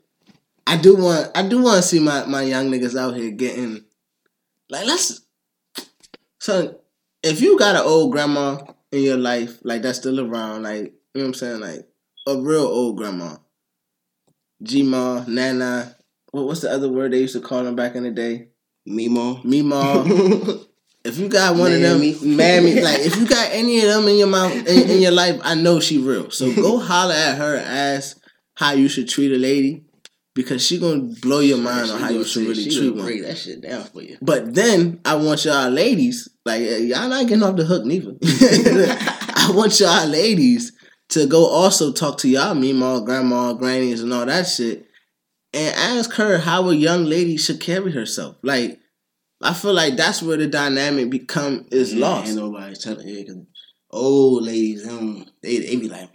[0.68, 3.84] I do want I do want to see my, my young niggas out here getting
[4.70, 5.22] like let's
[6.40, 6.76] son
[7.22, 8.58] if you got an old grandma
[8.92, 11.88] in your life like that's still around like you know what I'm saying like
[12.28, 13.36] a real old grandma
[14.64, 15.95] G-ma, Nana
[16.44, 18.48] what's the other word they used to call them back in the day
[18.88, 19.44] Mimo.
[19.44, 20.04] Mima
[21.04, 22.12] if you got one Mammy.
[22.12, 25.02] of them mammy like if you got any of them in your mouth in, in
[25.02, 28.18] your life I know she real so go holler at her and ask
[28.56, 29.86] how you should treat a lady
[30.36, 33.06] because she gonna blow your mind on how you should really treat one.
[33.06, 34.18] break that shit down for you.
[34.22, 38.16] But then I want y'all ladies, like eh, y'all not getting off the hook neither.
[38.24, 40.74] I want y'all ladies
[41.10, 44.85] to go also talk to y'all mama, grandma, grannies, and all that shit,
[45.56, 48.36] and ask her how a young lady should carry herself.
[48.44, 48.80] Like
[49.42, 52.28] I feel like that's where the dynamic become is Yeah, lost.
[52.28, 53.46] Ain't nobody telling yeah, cause
[53.92, 54.86] old ladies,
[55.42, 56.10] they they be like,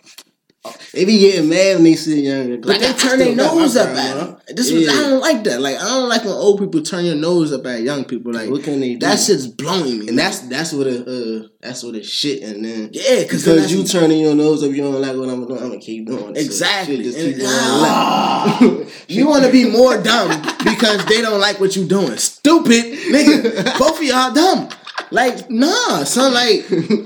[0.92, 2.60] they be getting mad when they see young.
[2.60, 4.36] Like they turn their nose up at them.
[4.48, 5.60] This was, I don't like that.
[5.62, 8.32] Like I don't like when old people turn your nose up at young people.
[8.32, 9.06] Like what can they do?
[9.06, 10.08] that shit's blowing me.
[10.08, 13.72] and that's that's what it uh that's what it shit and then yeah, cause because
[13.72, 15.62] you turning your nose up, you don't like what I'm doing.
[15.62, 16.34] I'm gonna keep doing.
[16.34, 17.02] So Exactly.
[17.04, 18.90] just And- left.
[19.10, 20.28] you want to be more dumb
[20.62, 22.18] because they don't like what you doing.
[22.18, 23.64] Stupid nigga.
[23.78, 24.68] Both of y'all dumb.
[25.10, 26.34] Like nah, son.
[26.34, 26.60] Like,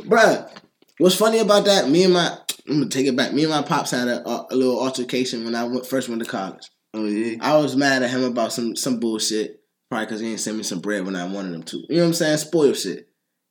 [0.08, 0.50] bruh.
[0.98, 1.88] What's funny about that?
[1.90, 2.38] Me and my
[2.68, 3.32] I'm gonna take it back.
[3.32, 6.28] Me and my pops had a, a little altercation when I went, first went to
[6.28, 6.70] college.
[6.94, 7.36] Oh yeah.
[7.40, 9.60] I was mad at him about some some bullshit.
[9.90, 11.76] Probably because he didn't send me some bread when I wanted him to.
[11.76, 12.38] You know what I'm saying?
[12.38, 13.08] Spoil shit.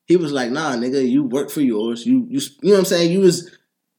[0.07, 2.05] He was like, "Nah, nigga, you work for yours.
[2.05, 3.11] You you you know what I'm saying?
[3.11, 3.55] You was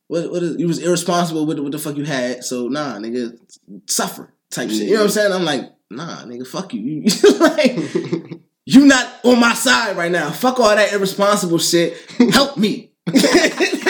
[0.09, 2.43] what what is, you was irresponsible with what the fuck you had.
[2.43, 3.39] So nah, nigga,
[3.87, 4.83] suffer type shit.
[4.83, 5.33] You know what I'm saying?
[5.33, 7.05] I'm like, nah, nigga, fuck you.
[7.23, 10.31] You like you not on my side right now.
[10.31, 11.97] Fuck all that irresponsible shit.
[12.33, 12.93] Help me.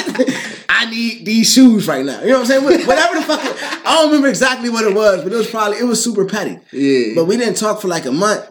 [0.84, 2.20] I need these shoes right now.
[2.20, 2.86] You know what I'm saying?
[2.86, 3.40] Whatever the fuck.
[3.40, 6.58] I don't remember exactly what it was, but it was probably it was super petty.
[6.72, 7.14] Yeah.
[7.14, 8.50] But we didn't talk for like a month.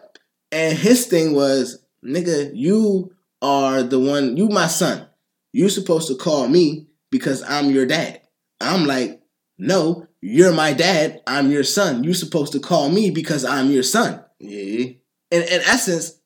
[0.51, 5.07] And his thing was, nigga, you are the one, you my son.
[5.51, 8.21] You're supposed to call me because I'm your dad.
[8.59, 9.21] I'm like,
[9.57, 11.21] no, you're my dad.
[11.27, 12.03] I'm your son.
[12.03, 14.23] You're supposed to call me because I'm your son.
[14.39, 14.93] yeah.
[15.31, 16.19] In, in essence,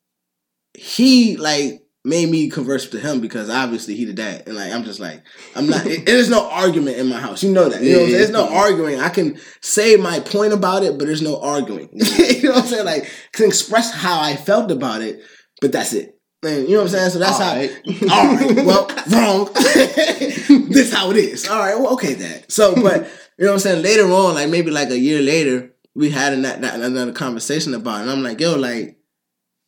[0.74, 4.44] he like made me converse with him because obviously he the dad.
[4.48, 5.22] And like I'm just like,
[5.56, 7.44] I'm not it, there's no argument in my house.
[7.44, 7.84] You know that.
[7.84, 8.18] You know what I'm saying?
[8.18, 9.00] There's no arguing.
[9.00, 11.90] I can say my point about it, but there's no arguing.
[11.94, 12.86] you know what I'm saying?
[12.86, 15.22] Like can express how I felt about it,
[15.62, 16.18] but that's it.
[16.44, 17.10] And you know what I'm saying?
[17.12, 19.50] So that's how all right, well, wrong.
[20.72, 21.48] this how it is.
[21.50, 22.44] All right, well, okay then.
[22.48, 23.84] So, but you know what I'm saying?
[23.84, 28.02] Later on, like maybe like a year later, we had an, another conversation about it.
[28.04, 28.97] And I'm like, yo, like,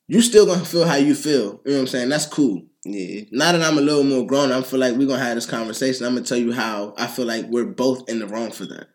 [0.10, 1.62] you still gonna feel how you feel.
[1.64, 2.10] You know what I'm saying?
[2.10, 2.64] That's cool.
[2.84, 3.26] Yeah.
[3.32, 6.06] Now that I'm a little more grown, I feel like we're gonna have this conversation.
[6.06, 8.88] I'm gonna tell you how I feel like we're both in the wrong for that.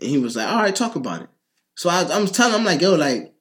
[0.00, 1.28] And he was like, all right, talk about it.
[1.76, 3.34] So I, I'm telling him, I'm like, yo, like,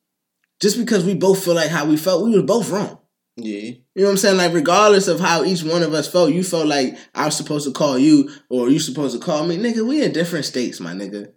[0.60, 3.00] just because we both feel like how we felt, we were both wrong.
[3.38, 3.60] Yeah.
[3.60, 4.38] You know what I'm saying?
[4.38, 7.66] Like, regardless of how each one of us felt, you felt like I was supposed
[7.66, 9.58] to call you or you supposed to call me.
[9.58, 11.32] Nigga, we in different states, my nigga.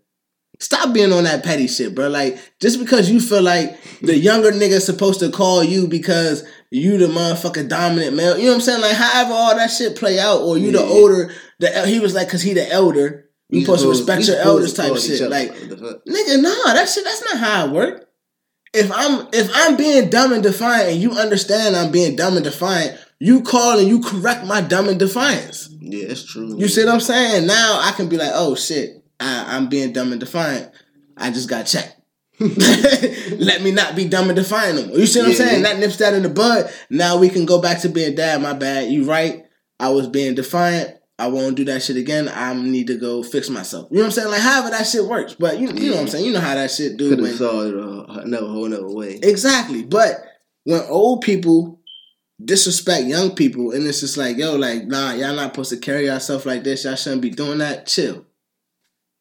[0.62, 2.06] Stop being on that petty shit, bro.
[2.08, 6.98] Like, just because you feel like the younger nigga's supposed to call you because you
[6.98, 8.80] the motherfucking dominant male, you know what I'm saying?
[8.80, 12.28] Like, however all that shit play out, or you the older, the he was like,
[12.28, 15.28] cause he the elder, you supposed to respect your elders type shit.
[15.28, 16.04] Like, What the fuck?
[16.06, 18.08] Nigga, nah, that shit that's not how it work.
[18.72, 22.44] If I'm if I'm being dumb and defiant and you understand I'm being dumb and
[22.44, 25.74] defiant, you call and you correct my dumb and defiance.
[25.80, 26.56] Yeah, that's true.
[26.56, 27.48] You see what I'm saying?
[27.48, 30.70] Now I can be like, oh shit, I, I'm being dumb and defiant.
[31.16, 31.96] I just got checked.
[32.40, 34.98] Let me not be dumb and defiant no more.
[34.98, 35.38] You see what I'm Yeah.
[35.38, 35.62] saying?
[35.62, 36.72] That nips that in the bud.
[36.90, 38.42] Now we can go back to being dad.
[38.42, 38.90] My bad.
[38.90, 39.44] You right.
[39.78, 40.96] I was being defiant.
[41.18, 42.28] I won't do that shit again.
[42.28, 43.88] I need to go fix myself.
[43.90, 44.28] You know what I'm saying?
[44.30, 45.34] Like however that shit works.
[45.34, 46.24] But you, you know what I'm saying?
[46.24, 47.10] You know how that shit do.
[47.14, 49.20] Could have saw it uh, another whole another way.
[49.22, 49.84] Exactly.
[49.84, 50.16] But
[50.64, 51.80] when old people
[52.44, 56.06] disrespect young people and it's just like, yo, like, nah, y'all not supposed to carry
[56.06, 56.84] yourself like this.
[56.84, 57.86] Y'all shouldn't be doing that.
[57.86, 58.26] Chill.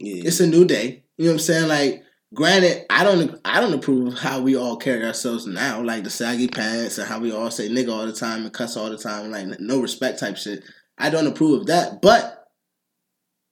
[0.04, 0.24] Yeah.
[0.26, 1.04] It's a new day.
[1.18, 1.68] You know what I'm saying?
[1.68, 6.04] Like, granted, I don't I don't approve of how we all carry ourselves now, like
[6.04, 8.90] the saggy pants and how we all say nigga all the time and cuss all
[8.90, 10.64] the time, like no respect type shit.
[10.98, 12.02] I don't approve of that.
[12.02, 12.48] But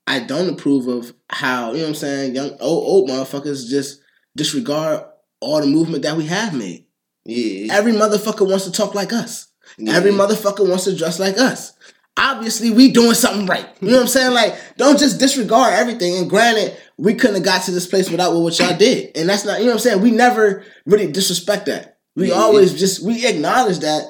[0.08, 4.02] I don't approve of how, you know what I'm saying, young old old motherfuckers just
[4.36, 5.04] disregard
[5.40, 6.86] all the movement that we have made.
[7.26, 7.74] yeah.
[7.74, 9.48] Every motherfucker wants to talk like us.
[9.78, 9.94] Yeah.
[9.94, 11.74] Every motherfucker wants to dress like us.
[12.22, 13.66] Obviously, we doing something right.
[13.80, 14.34] You know what I'm saying?
[14.34, 16.18] Like, don't just disregard everything.
[16.18, 19.16] And granted, we couldn't have got to this place without what y'all did.
[19.16, 20.02] And that's not, you know what I'm saying?
[20.02, 21.98] We never really disrespect that.
[22.18, 22.36] We Yeah.
[22.36, 24.04] always just we acknowledge that.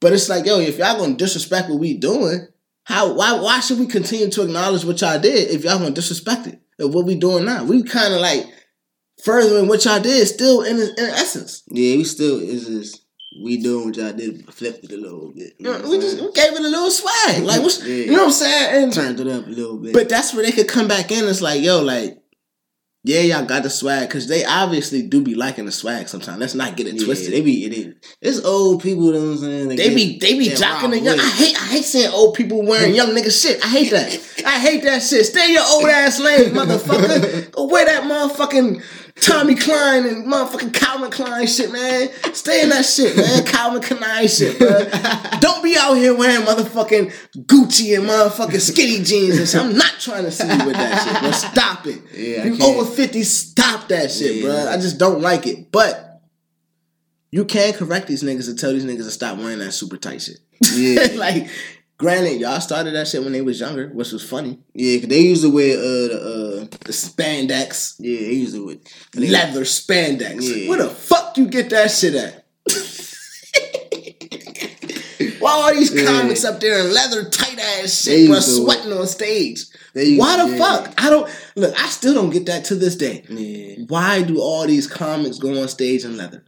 [0.00, 2.48] But it's like, yo, if y'all gonna disrespect what we doing,
[2.82, 6.48] how why why should we continue to acknowledge what y'all did if y'all gonna disrespect
[6.48, 6.60] it?
[6.80, 7.62] Of what we doing now?
[7.64, 8.46] We kind of like
[9.22, 11.62] furthering what y'all did still in in essence.
[11.70, 13.00] Yeah, we still is
[13.42, 15.54] we doing what y'all did, flipped it a little bit.
[15.58, 17.42] You know we just we gave it a little swag.
[17.42, 17.94] Like what's Yeah.
[17.94, 18.84] you know what I'm saying?
[18.84, 19.92] And turned it up a little bit.
[19.92, 21.20] but that's where they could come back in.
[21.20, 22.18] And it's like, yo, like,
[23.06, 26.38] yeah, y'all got the swag because they obviously do be liking the swag sometimes.
[26.38, 27.34] Let's not get it yeah, twisted.
[27.34, 29.06] they be it, it's old people.
[29.06, 29.68] You know what I'm saying?
[29.68, 31.20] They get- be they be jocking the young.
[31.20, 33.62] I hate I hate seeing old people wearing young nigga shit.
[33.62, 34.44] I hate that.
[34.46, 35.26] I hate that shit.
[35.26, 37.50] Stay your old ass lane, motherfucker.
[37.52, 38.82] Go wear that motherfucking
[39.20, 42.08] Tommy Klein and motherfucking Calvin Klein shit, man.
[42.34, 43.44] Stay in that shit, man.
[43.46, 44.84] Calvin Klein shit, bro.
[45.40, 47.12] Don't be out here wearing motherfucking
[47.46, 49.60] Gucci and motherfucking skinny jeans and shit.
[49.60, 51.30] I'm not trying to see you with that shit, bro.
[51.30, 52.02] Stop it.
[52.12, 54.42] Yeah, you over 50, stop that shit, Yeah.
[54.46, 54.68] bro.
[54.70, 55.70] I just don't like it.
[55.70, 56.22] But
[57.30, 60.22] you can correct these niggas and tell these niggas to stop wearing that super tight
[60.22, 60.38] shit.
[60.74, 61.06] Yeah.
[61.16, 61.48] like,
[61.98, 64.58] granted, y'all started that shit when they was younger, which was funny.
[64.74, 68.66] Yeah, cause they used to wear uh the uh The spandex, yeah they used to
[68.66, 68.76] wear
[69.14, 70.42] leather spandex.
[70.42, 70.68] Yeah.
[70.68, 72.44] Where the fuck you get that shit at?
[75.38, 76.06] Why all these Yeah.
[76.06, 79.64] comics up there in leather tight ass shit, bro, sweating on stage?
[79.94, 80.58] Used Why the yeah.
[80.58, 80.94] fuck?
[80.98, 81.74] I don't look.
[81.78, 83.24] I still don't get that to this day.
[83.28, 83.84] Yeah.
[83.88, 86.44] Why do all these comics go on stage in leather?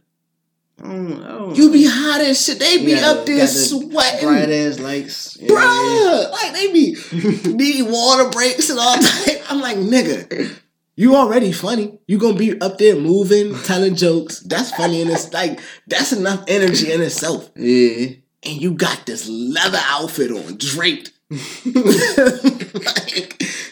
[0.81, 1.73] I don't, I don't You oh.
[1.73, 2.59] be hot as shit.
[2.59, 4.27] They be got up there sweating.
[4.27, 5.37] bright ass lights.
[5.39, 5.49] Yeah.
[5.49, 6.95] Bruh, like they be
[7.53, 9.41] need water breaks and all that.
[9.49, 10.55] I'm like, nigga,
[10.95, 11.97] you already funny.
[12.07, 14.41] You gonna be up there moving, telling jokes.
[14.41, 17.49] That's funny and it's like that's enough energy in itself.
[17.55, 18.09] Yeah.
[18.43, 21.11] And you got this leather outfit on, draped.
[21.29, 21.41] like,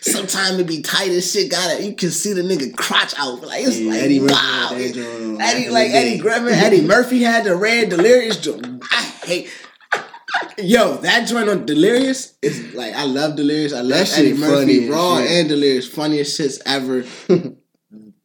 [0.01, 1.49] sometimes it be tight as shit.
[1.51, 1.85] Got it.
[1.85, 3.41] You can see the nigga crotch out.
[3.41, 4.27] Like it's Yeah, like Eddie wow.
[4.27, 6.17] had that joint on back Eddie like Eddie.
[6.17, 8.83] Griffin, Eddie Murphy had the red delirious joint.
[8.91, 9.49] I hate.
[10.57, 13.71] Yo, that joint on Delirious is like I love Delirious.
[13.73, 15.31] I love Eddie Murphy, Raw shit.
[15.31, 17.05] and Delirious, funniest shits ever.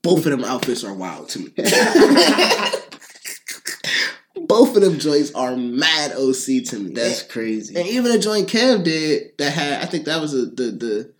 [0.02, 1.52] Both of them outfits are wild to me.
[4.50, 6.92] Both of them joints are mad OC to me.
[6.92, 7.76] That's crazy.
[7.76, 11.12] And even a joint Kev did that had, I think that was a, the the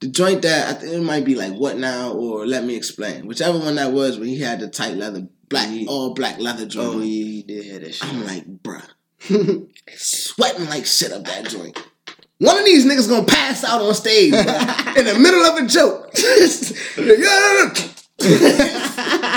[0.00, 3.26] the joint that I think it might be like what now or let me explain,
[3.26, 5.86] whichever one that was when he had the tight leather black Yeah.
[5.88, 6.88] all black leather joint.
[6.96, 8.08] Oh yeah, he did have that shit.
[8.08, 11.76] I'm like, bruh, sweating like shit up that joint.
[12.38, 16.10] One of these niggas gonna pass out on stage in the middle of a joke.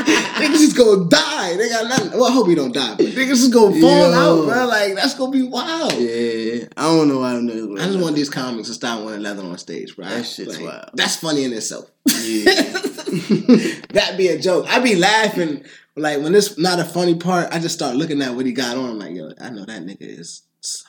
[0.47, 1.57] niggas just gonna die.
[1.57, 2.11] They got nothing.
[2.19, 4.65] Well, I hope he don't die, but niggas just gonna fall out, bro.
[4.67, 5.93] Like that's gonna be wild.
[5.93, 7.81] yeah, I don't know I don't know.
[7.81, 10.05] I just want these comics to stop wearing leather on stage, bro.
[10.05, 10.89] That shit's Like, wild.
[10.93, 11.89] That's funny in itself.
[12.05, 12.43] Yeah.
[13.93, 14.65] That'd be a joke.
[14.69, 15.63] I'd be laughing
[15.95, 17.53] like when it's not a funny part.
[17.53, 18.89] I just start looking at what he got on.
[18.91, 20.43] I'm like, yo, I know that nigga is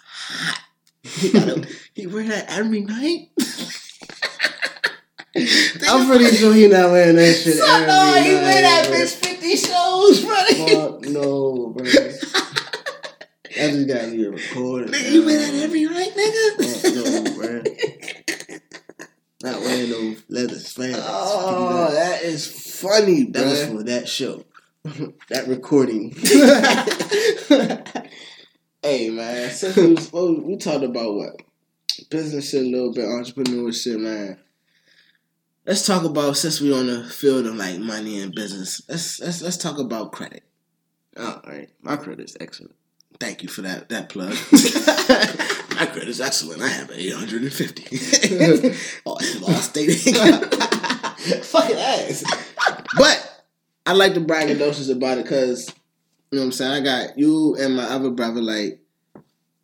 [0.04, 0.60] hot.
[1.02, 3.28] He, got a, he wear that every night.
[5.88, 8.86] I'm pretty sure he not wearing that shit So every no, he night, wear that
[8.90, 10.36] bitch fifty shows, bro.
[10.36, 11.84] Fuck no, bro.
[11.84, 14.90] That just gotta be recorded.
[14.92, 16.82] Nigga, you wear that every night, nigga?
[16.82, 17.62] Fuck no, bro.
[19.42, 21.02] Not wearing no leather spandex.
[21.06, 22.46] Oh, that is
[22.80, 24.44] funny, that was for that show.
[25.28, 26.14] that recording.
[28.82, 31.42] Hey man, since we, we talked about what
[32.08, 34.38] business shit a little bit, entrepreneur shit, man.
[35.66, 38.80] Let's talk about since we're on the field of like money and business.
[38.88, 40.44] Let's let's let's talk about credit.
[41.18, 42.76] All right, my credit's excellent.
[43.18, 44.36] Thank you for that that plug.
[45.76, 46.62] My credit's excellent.
[46.62, 47.84] I have eight hundred and fifty.
[49.06, 49.88] oh, I lost state.
[51.44, 52.24] Fucking ass.
[52.96, 53.44] But
[53.84, 55.68] I like to brag braggadocious about it because
[56.30, 56.72] you know what I'm saying.
[56.72, 58.80] I got you and my other brother like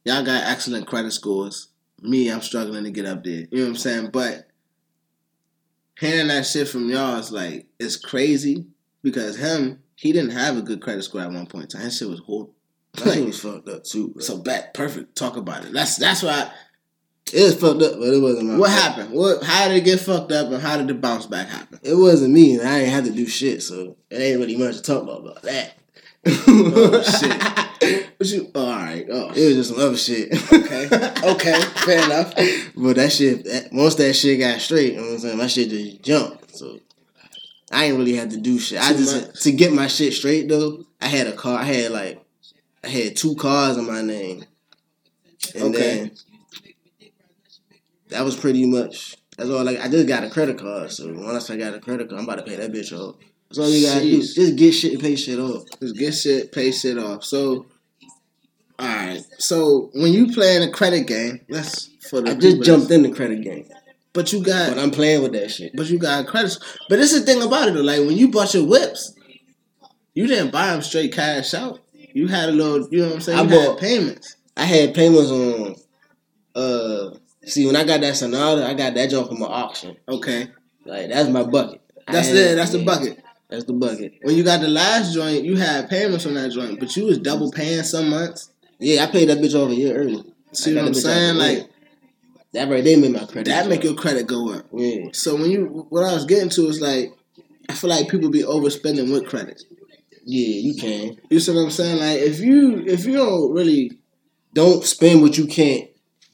[0.05, 1.68] y'all got excellent credit scores.
[2.03, 3.46] Me, I'm struggling to get up there.
[3.50, 4.11] You know what I'm saying.
[4.12, 4.48] But
[6.03, 8.66] hearing that shit from y'all is like it's crazy
[9.03, 11.82] because him he didn't have a good credit score at one point in time.
[11.82, 12.55] His shit was horrible.
[12.94, 14.09] That shit was fucked up too.
[14.09, 14.22] Bro.
[14.22, 15.16] So back, perfect.
[15.16, 15.72] Talk about it.
[15.72, 16.50] That's that's why.
[17.32, 18.82] it was fucked up, but it wasn't my What fault.
[18.82, 19.11] happened?
[19.12, 19.42] What?
[19.44, 21.78] How did it get fucked up, and how did the bounce back happen?
[21.82, 24.76] It wasn't me, and I ain't have to do shit, so it ain't really much
[24.76, 25.74] to talk about about that.
[26.26, 27.42] Oh shit!
[28.30, 28.50] You?
[28.54, 29.06] Oh, all right.
[29.10, 30.32] Oh, It was just some other shit.
[30.52, 30.86] okay.
[31.32, 31.60] Okay.
[31.84, 32.34] Fair enough.
[32.76, 35.46] But that shit, that, once that shit got straight, you know what I'm saying, my
[35.46, 36.56] shit just jumped.
[36.56, 36.78] So
[37.70, 38.80] I ain't really had to do shit.
[38.80, 39.40] I just much.
[39.42, 40.84] to get my shit straight though.
[41.00, 41.58] I had a car.
[41.58, 42.24] I had like,
[42.84, 44.44] I had two cars in my name,
[45.54, 45.96] and Okay.
[45.98, 46.10] then
[48.08, 49.16] that was pretty much.
[49.36, 49.64] That's all.
[49.64, 52.28] Like I just got a credit card, so once I got a credit card, I'm
[52.28, 53.16] about to pay that bitch off.
[53.48, 54.20] That's all you gotta do.
[54.22, 55.64] Just get shit and pay shit off.
[55.80, 57.24] Just get shit, pay shit off.
[57.24, 57.66] So,
[58.78, 59.20] all right.
[59.38, 62.90] So when you play in a credit game, let's for the I just people jumped
[62.90, 63.66] in the credit game,
[64.12, 65.74] But you got, but I'm playing with that shit.
[65.76, 66.56] but you got credit.
[66.88, 67.80] But this is the thing about it though.
[67.82, 69.14] Like when you bought your whips,
[70.14, 71.80] you didn't buy them straight cash out.
[72.14, 72.88] You had a little.
[72.90, 73.38] You know what I'm saying?
[73.38, 74.36] I You had bought- payments.
[74.56, 75.76] I had payments on.
[76.54, 79.96] Uh, see, when I got that Sonata, I got that jump from an auction.
[80.08, 80.48] Okay.
[80.84, 81.80] Like that's my bucket.
[82.06, 82.56] That's had- it.
[82.56, 83.18] That's the bucket.
[83.48, 84.14] That's the bucket.
[84.22, 87.18] When you got the last joint, you had payments on that joint, but you was
[87.18, 88.50] double paying some months.
[88.83, 90.24] Yeah, I paid that bitch off a year early.
[90.53, 91.37] See what I'm saying?
[91.37, 91.70] Like
[92.53, 93.47] that right there made my credit.
[93.47, 94.66] that make your credit go up.
[94.74, 95.07] yeah.
[95.12, 97.12] So when you, what I was getting to is like,
[97.68, 99.62] I feel like people be overspending with credit.
[100.24, 101.16] Yeah, you can.
[101.30, 101.99] You see what I'm saying?
[101.99, 103.93] Like if you if you don't really,
[104.53, 105.89] Don't spend what you can't.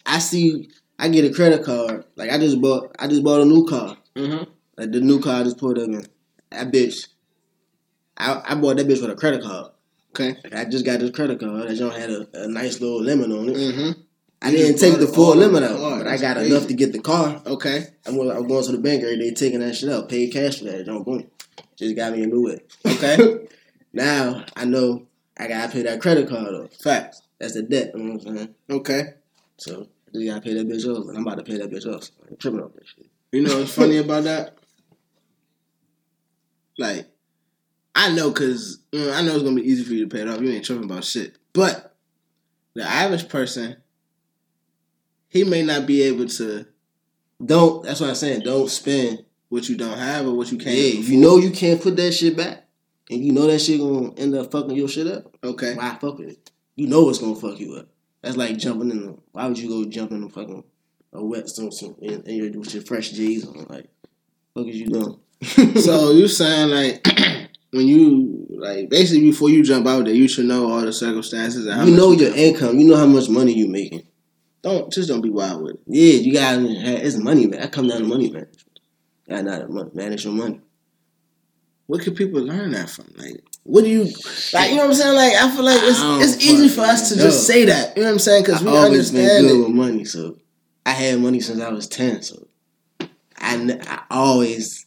[0.04, 0.68] I see.
[0.98, 2.04] I get a credit card.
[2.16, 2.96] Like I just bought.
[2.98, 3.96] I just bought a new car.
[4.16, 4.50] mm-hmm.
[4.76, 6.04] Like the new car I just put up in.
[6.50, 7.08] That bitch.
[8.16, 9.70] I, I bought that bitch with a credit card.
[10.10, 10.36] Okay.
[10.44, 11.68] Like I just got this credit card.
[11.68, 13.56] That joint had a, a nice little limit on it.
[13.56, 14.00] Mm-hmm.
[14.40, 16.54] I You didn't take the full limit out, but I got crazy.
[16.54, 17.42] enough to get the car.
[17.44, 17.86] Okay.
[18.06, 20.58] I'm going, I'm going to the bank every day, taking that shit out, paid cash
[20.58, 20.86] for that.
[20.86, 21.28] Don't boom.
[21.76, 22.70] Just got me a new whip.
[22.86, 23.46] Okay.
[23.92, 25.06] now I know
[25.36, 26.72] I gotta pay that credit card off.
[26.74, 27.22] Facts.
[27.38, 27.92] That's the debt.
[27.94, 28.54] You know what I'm saying?
[28.70, 29.02] Okay.
[29.56, 31.86] So I just gotta pay that bitch off, and I'm about to pay that bitch
[31.86, 32.10] off.
[32.28, 33.06] I'm tripping off that shit.
[33.32, 34.56] You know what's funny about that?
[36.78, 37.08] Like,
[37.94, 40.22] I know because you know, I know it's gonna be easy for you to pay
[40.22, 40.40] it off.
[40.40, 41.36] You ain't tripping about shit.
[41.52, 41.94] But
[42.74, 43.76] the average person,
[45.28, 46.66] he may not be able to
[47.44, 47.82] Don't.
[47.84, 48.42] That's what I'm saying.
[48.42, 49.24] Don't spend.
[49.48, 50.76] what you don't have or what you can't.
[50.76, 52.66] if you know you can't put that shit back,
[53.10, 55.74] and you know that shit gonna end up fucking your shit up, Okay.
[55.74, 56.50] why fuck with it?
[56.76, 57.88] You know it's gonna fuck you up.
[58.22, 59.18] That's like jumping in the.
[59.32, 60.62] Why would you go jump in the fucking
[61.14, 63.66] a wet swimsuit and, and you're with your fresh J's on?
[63.68, 63.88] Like,
[64.54, 65.18] fuck is you doing?
[65.80, 67.06] So you saying like
[67.70, 71.66] when you like basically before you jump out there, you should know all the circumstances
[71.66, 72.78] and how you know you your income.
[72.78, 74.06] You know how much money you making.
[74.62, 75.80] don't just don't be wild with it.
[75.86, 77.62] Yeah, you got it's money, man.
[77.62, 78.80] I come down to money management.
[79.26, 79.90] Yeah, not money.
[79.94, 80.60] Manage your money.
[81.86, 83.06] What can people learn that from?
[83.16, 84.04] Like, what do you
[84.52, 84.70] like?
[84.70, 85.14] You know what I'm saying?
[85.16, 87.96] Like, I feel like it's it's easy for us to just say that.
[87.96, 88.44] You know what I'm saying?
[88.44, 89.62] Because we always been understand good it.
[89.64, 90.38] with money, so
[90.86, 92.22] I had money since I was ten.
[92.22, 92.46] So
[93.36, 94.86] I I always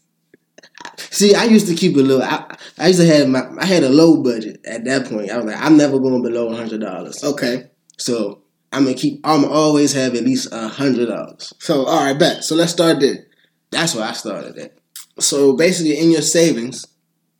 [1.10, 1.34] see.
[1.36, 2.24] I used to keep a little.
[2.24, 3.44] I, I used to have my.
[3.60, 5.32] I had a low budget at that point.
[5.32, 7.24] I was like, I'm never going below a hundred dollars.
[7.24, 9.20] Okay, So I'm gonna keep.
[9.24, 11.54] I'm always have at least a hundred dollars.
[11.60, 12.44] so all right, bet.
[12.44, 13.26] So let's start there.
[13.72, 14.78] That's where I started at.
[15.20, 16.86] So basically, in your savings,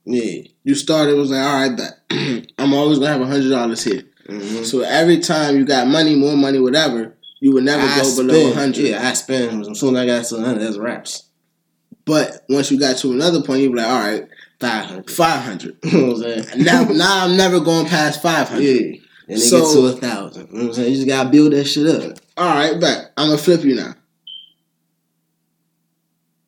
[0.06, 0.44] Yeah.
[0.64, 2.46] you started was like, all right, bet.
[2.58, 4.04] I'm always gonna have a hundred dollars here.
[4.28, 4.66] Mhm.
[4.66, 8.28] So every time you got money, more money, whatever, you would never I go spend,
[8.30, 8.86] below a hundred.
[8.86, 9.66] Yeah, I spend.
[9.68, 11.24] As soon as I got to 100, that's raps.
[12.06, 14.28] But once you got to another point, you be like, all right,
[14.60, 15.10] 500.
[15.12, 15.78] five hundred.
[15.84, 16.64] you know what I'm saying?
[16.64, 18.64] now, now I'm never going past five hundred.
[18.64, 19.02] Yeah.
[19.28, 20.48] And So- get to a thousand.
[20.48, 20.90] You know what I'm saying?
[20.92, 22.18] You just gotta build that shit up.
[22.38, 23.96] All right, but I'm gonna flip you now.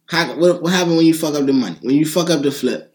[0.08, 1.78] How, what, what happened when you fuck up the money?
[1.82, 2.90] When you fuck up the flip?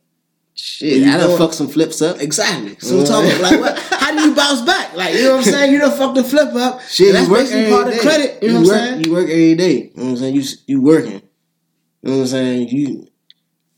[0.55, 2.21] Shit, I done going- fuck some flips up.
[2.21, 2.77] Exactly.
[2.81, 4.95] So talking about, like, what, how do you bounce back?
[4.97, 5.73] Like, you know what I'm saying?
[5.73, 6.81] You done fucked the flip up.
[6.83, 7.99] Shit, that's you work basically part of day.
[8.01, 8.43] credit.
[8.43, 9.05] You know what work, I'm saying?
[9.05, 9.73] You work every day.
[9.75, 10.35] You know what I'm saying?
[10.35, 11.23] You you working.
[12.09, 12.69] You know what I'm saying?
[12.69, 13.07] You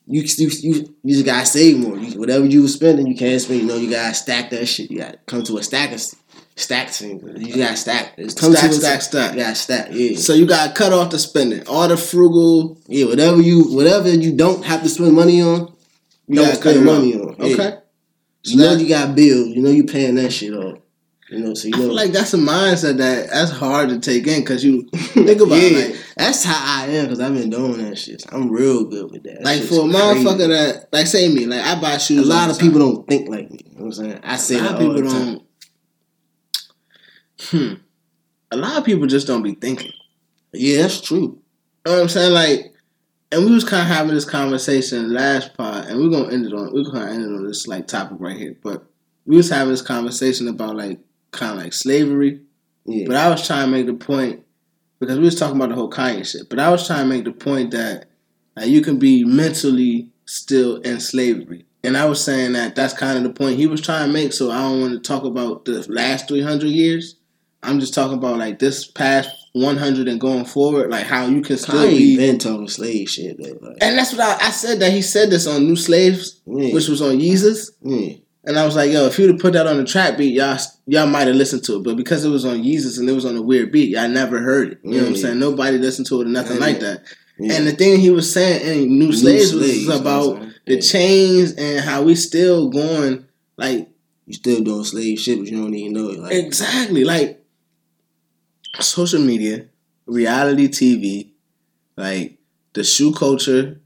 [0.07, 1.97] you you you, you just gotta save more.
[1.99, 3.61] You, whatever you were spending, you can't spend.
[3.61, 4.91] You know, you gotta stack that shit.
[4.91, 6.01] You gotta come to a stack of
[6.57, 7.20] stack thing.
[7.37, 8.14] You gotta stack.
[8.18, 9.33] It's come Stack, to stack, stack.
[9.35, 9.89] You gotta stack.
[9.91, 11.66] Yeah, So you got to cut off the spending.
[11.66, 12.78] All the frugal.
[12.87, 13.07] yeah.
[13.07, 15.72] Whatever you whatever you don't have to spend money on,
[16.28, 17.41] you gotta don't cut spend money off.
[17.41, 17.47] on.
[17.47, 17.55] Yeah.
[17.55, 17.76] Okay.
[18.45, 19.49] You know you got bills.
[19.49, 20.78] You know you paying that shit off.
[21.31, 21.85] You know, so you I know.
[21.87, 25.59] feel like that's a mindset that that's hard to take in because you think about
[25.59, 25.72] it.
[25.72, 28.24] yeah, Like, that's how I am because I've been doing that shit.
[28.33, 29.37] I'm real good with that.
[29.39, 30.24] That like for a crazy.
[30.24, 32.26] motherfucker that, like, say me, like, I buy shoes.
[32.26, 33.61] a lot of people don't think like me.
[33.64, 34.20] You know what I'm saying?
[34.24, 35.43] I say a lot of all people don't.
[37.41, 37.74] Hmm.
[38.51, 39.93] A lot of people just don't be thinking.
[40.53, 41.18] Yeah, that's true.
[41.20, 41.43] You
[41.87, 42.33] know what I'm saying?
[42.35, 42.74] Like,
[43.33, 46.53] and we was kind of having this conversation last part, and we're gonna end it
[46.53, 48.57] on we're gonna end it on this like topic right here.
[48.62, 48.85] But
[49.24, 50.99] we was having this conversation about like
[51.31, 52.41] kind of like slavery.
[52.87, 54.45] Yeah, But I was trying to make the point
[54.99, 56.49] because we was talking about the whole Kanye shit.
[56.49, 58.07] But I was trying to make the point that
[58.57, 61.66] like, you can be mentally still in slavery.
[61.83, 64.33] And I was saying that that's kind of the point he was trying to make.
[64.33, 67.16] So I don't want to talk about the last 300 years.
[67.62, 71.57] I'm just talking about like this past 100 and going forward, like how you can
[71.57, 72.16] still Kanye be.
[72.16, 73.41] been talking slave shit.
[73.41, 76.72] Like, And that's what I, I said that he said this on New Slaves, yeah,
[76.74, 77.70] which was on Yeezus.
[77.83, 78.16] yeah.
[78.45, 80.59] And I was like, yo, if you'd have put that on the trap beat, y'all
[80.86, 81.84] y'all might have listened to it.
[81.84, 84.41] But because it was on Yeezus and it was on a weird beat, y'all never
[84.41, 84.78] heard it.
[84.82, 85.22] You know what I'm mm.
[85.22, 85.38] saying?
[85.38, 86.64] Nobody listened to it or nothing Yeah.
[86.64, 87.03] like that.
[87.38, 87.55] yeah.
[87.55, 91.53] And the thing he was saying in New Slaves was Slaves, you about the chains
[91.53, 93.26] and how we still going
[93.57, 93.91] like
[94.30, 96.20] you still doing slave shit, but you don't even know it.
[96.20, 97.45] Like, exactly like
[98.78, 99.66] social media,
[100.07, 101.30] reality TV,
[101.97, 102.38] like
[102.72, 103.80] the shoe culture.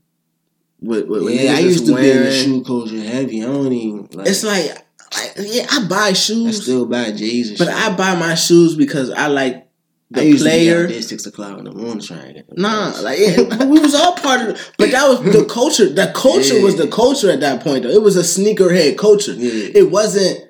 [0.87, 3.43] Yeah, I used to be in the shoe culture heavy.
[3.43, 4.09] I don't even.
[4.12, 7.74] Like, It's like, like yeah, I buy I shoes, still buy J's but shit.
[7.74, 9.68] I buy my shoes because I like
[10.11, 10.87] the I used player.
[10.87, 13.03] to six o'clock in the morning trying to Nah, clothes.
[13.05, 14.70] like it, we was all part of it.
[14.78, 15.89] But that was the culture.
[15.89, 17.82] The culture was the culture at that point.
[17.85, 19.32] Though it was a sneakerhead culture.
[19.32, 19.70] Yeah.
[19.74, 20.41] It wasn't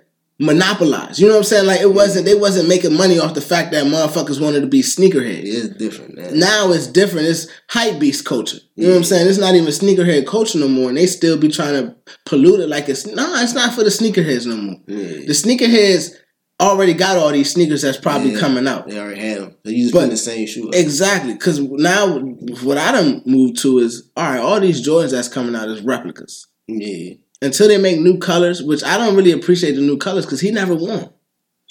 [0.44, 1.18] monopolized.
[1.18, 1.66] You know what I'm saying?
[1.66, 2.26] Like it wasn't.
[2.26, 5.42] They wasn't making money off the fact that motherfuckers wanted to be sneakerheads.
[5.44, 6.30] it's different now.
[6.32, 7.26] Now it's different.
[7.28, 8.58] It's hype beast culture.
[8.76, 9.28] You know what I'm saying?
[9.28, 12.68] It's not even sneakerhead culture no more, and they still be trying to pollute it
[12.68, 13.42] like it's nah.
[13.42, 14.76] It's not for the sneakerheads no more.
[14.86, 15.26] Yeah.
[15.26, 16.10] The sneakerheads
[16.60, 18.38] already got all these sneakers that's probably Yeah.
[18.38, 18.86] coming out.
[18.86, 19.56] They already had them.
[19.64, 20.68] They just But- the same shoe.
[20.68, 20.74] up.
[20.74, 22.18] Exactly, because now
[22.62, 24.38] what I done moved to is all right.
[24.40, 27.14] All these Jordans that's coming out is replicas, yeah.
[27.44, 30.50] Until they make new colors, which I don't really appreciate the new colors because he
[30.50, 31.10] never won.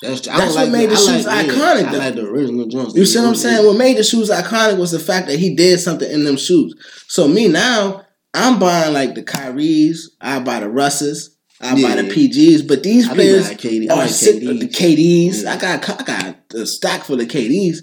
[0.01, 1.97] That's, I That's what made the I shoes like, iconic, I though.
[1.97, 2.95] like the original Jones.
[2.95, 3.65] You see what I'm saying?
[3.65, 6.75] What made the shoes iconic was the fact that he did something in them shoes.
[7.07, 12.09] So me now, I'm buying like the Kyries, I buy the Russes, I buy the
[12.09, 13.89] PGs, but these I players buying KD.
[13.89, 14.59] I are like KDs.
[14.59, 15.43] the KDs.
[15.43, 15.53] Yeah.
[15.53, 17.77] I got I got a stack full of KDs,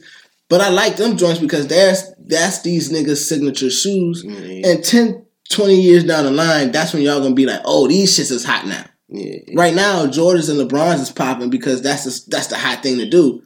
[0.51, 4.23] but I like them joints because that's that's these niggas' signature shoes.
[4.27, 7.87] Yeah, And 10, 20 years down the line, that's when y'all gonna be like, oh,
[7.89, 8.85] these shits is hot now.
[9.09, 9.39] yeah.
[9.55, 13.09] Right now, Jordans and LeBrons is popping because that's the, that's the hot thing to
[13.09, 13.43] do.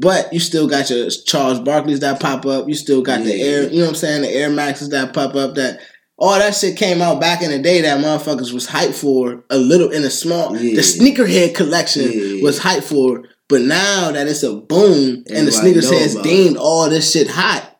[0.00, 2.68] But you still got your Charles Barkley's that pop up.
[2.68, 4.22] You still got the Air, you know what I'm saying?
[4.22, 5.56] The Air Maxes that pop up.
[5.56, 5.80] That
[6.16, 9.58] all that shit came out back in the day that motherfuckers was hyped for a
[9.58, 10.56] little in a small.
[10.56, 10.76] Yeah.
[10.76, 12.42] The sneakerhead collection Yeah.
[12.42, 13.24] was hyped for.
[13.48, 17.10] But now that it's a boom and the Everybody sneakers has about deemed all this
[17.10, 17.77] shit hot,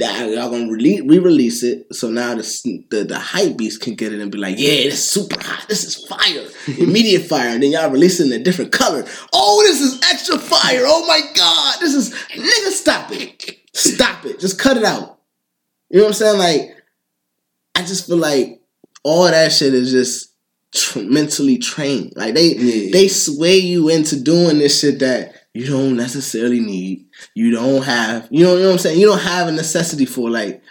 [0.00, 1.94] that y'all gonna release, re-release it.
[1.94, 4.94] So now the, the the hype beast can get it and be like, yeah, this
[4.94, 5.66] is super hot.
[5.68, 6.46] This is fire,
[6.78, 7.48] immediate fire.
[7.50, 9.04] And then y'all release it in a different color.
[9.32, 10.82] Oh, this is extra fire.
[10.84, 12.70] Oh my god, this is nigga.
[12.72, 14.40] Stop it, stop it.
[14.40, 15.18] Just cut it out.
[15.90, 16.38] You know what I'm saying?
[16.38, 16.76] Like,
[17.74, 18.60] I just feel like
[19.02, 20.32] all that shit is just
[20.74, 22.12] tr- mentally trained.
[22.16, 22.90] Like they Yeah.
[22.92, 27.06] they sway you into doing this shit that you don't necessarily need.
[27.34, 28.28] You don't have.
[28.30, 29.00] You know, you know what I'm saying?
[29.00, 30.62] You don't have a necessity for like.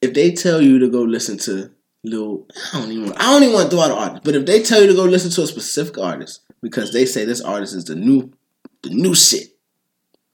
[0.00, 1.70] If they tell you to go listen to
[2.04, 3.12] little, I don't even.
[3.14, 4.94] I don't even want to throw out an artist, but if they tell you to
[4.94, 8.32] go listen to a specific artist because they say this artist is the new,
[8.82, 9.48] the new shit,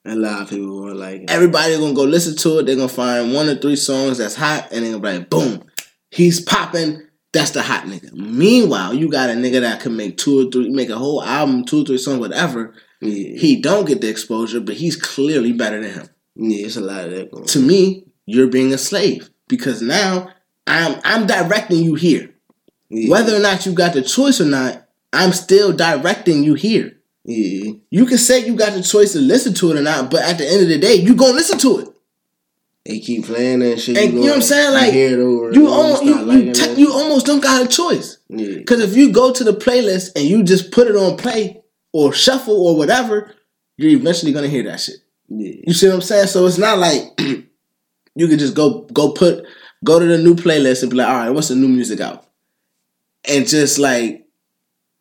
[0.06, 2.66] A lot of people were like, everybody gonna go listen to it.
[2.66, 5.64] They're gonna find one or three songs that's hot, and they're gonna be like, boom,
[6.10, 7.06] he's popping.
[7.34, 8.12] That's the hot nigga.
[8.12, 11.64] Meanwhile, you got a nigga that can make two or three, make a whole album,
[11.64, 12.72] two or three songs, whatever.
[13.02, 16.08] yeah, He don't get the exposure, but he's clearly better than him.
[16.36, 17.44] yeah, it's a lot of that going.
[17.46, 20.30] To me, you're being a slave because now
[20.66, 22.30] I'm I'm directing you here.
[22.88, 23.10] Yeah.
[23.10, 26.92] Whether or not you got the choice or not, I'm still directing you here.
[27.24, 30.22] yeah, You can say you got the choice to listen to it or not, but
[30.22, 31.88] at the end of the day, you gonna listen to it.
[32.84, 33.96] They keep playing that shit.
[33.96, 34.66] And you know what I'm saying?
[34.68, 35.52] you Like, over.
[35.52, 38.18] You almost you you, te- you almost don't got a choice.
[38.28, 41.62] Yeah, Because if you go to the playlist and you just put it on play
[41.92, 43.34] or shuffle or whatever,
[43.78, 44.96] you're eventually gonna hear that shit.
[45.28, 46.26] yeah, You see what I'm saying?
[46.26, 49.44] So it's not like you could just go go put
[49.82, 52.26] go to the new playlist and be like, all right, what's the new music out?
[53.26, 54.26] And just like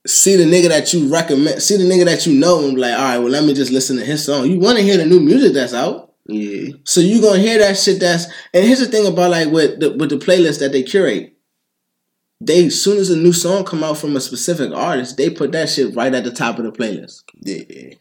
[0.08, 2.94] see the nigga that you recommend, see the nigga that you know, and be like,
[2.98, 4.50] all right, well, let me just listen to his song.
[4.50, 7.78] You want to hear the new music that's out, yeah, so you gonna hear that
[7.78, 8.00] shit.
[8.00, 11.34] That's and here's the thing about like with the with the playlist that they curate.
[12.40, 15.70] They soon as a new song come out from a specific artist, they put that
[15.70, 17.24] shit right at the top of the playlist.
[17.42, 17.96] yeah.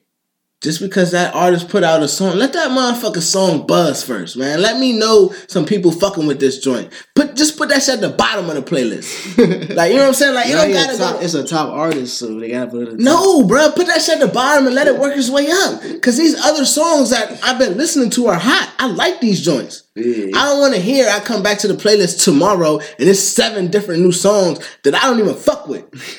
[0.62, 4.62] Just because that artist put out a song, let that motherfucking song buzz first, man.
[4.62, 6.92] Let me know some people fucking with this joint.
[7.16, 9.36] Put just put that shit at the bottom of the playlist.
[9.76, 10.34] like you know what I'm saying?
[10.36, 11.20] Like it Now don't gotta top- go.
[11.20, 12.88] It's a top artist, so they gotta put it.
[12.92, 13.04] at the top.
[13.04, 15.82] No, bro, put that shit at the bottom and let it work its way up.
[16.00, 18.72] Cause these other songs that I've been listening to are hot.
[18.78, 19.82] I like these joints.
[19.95, 20.28] Yeah.
[20.34, 21.07] I don't want to hear.
[21.09, 25.03] I come back to the playlist tomorrow and it's seven different new songs that I
[25.03, 25.84] don't even fuck with,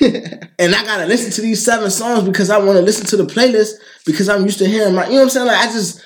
[0.58, 3.24] and I gotta listen to these seven songs because I want to listen to the
[3.24, 3.72] playlist
[4.06, 5.06] because I'm used to hearing my.
[5.06, 5.46] You know what I'm saying?
[5.46, 6.02] Like I just.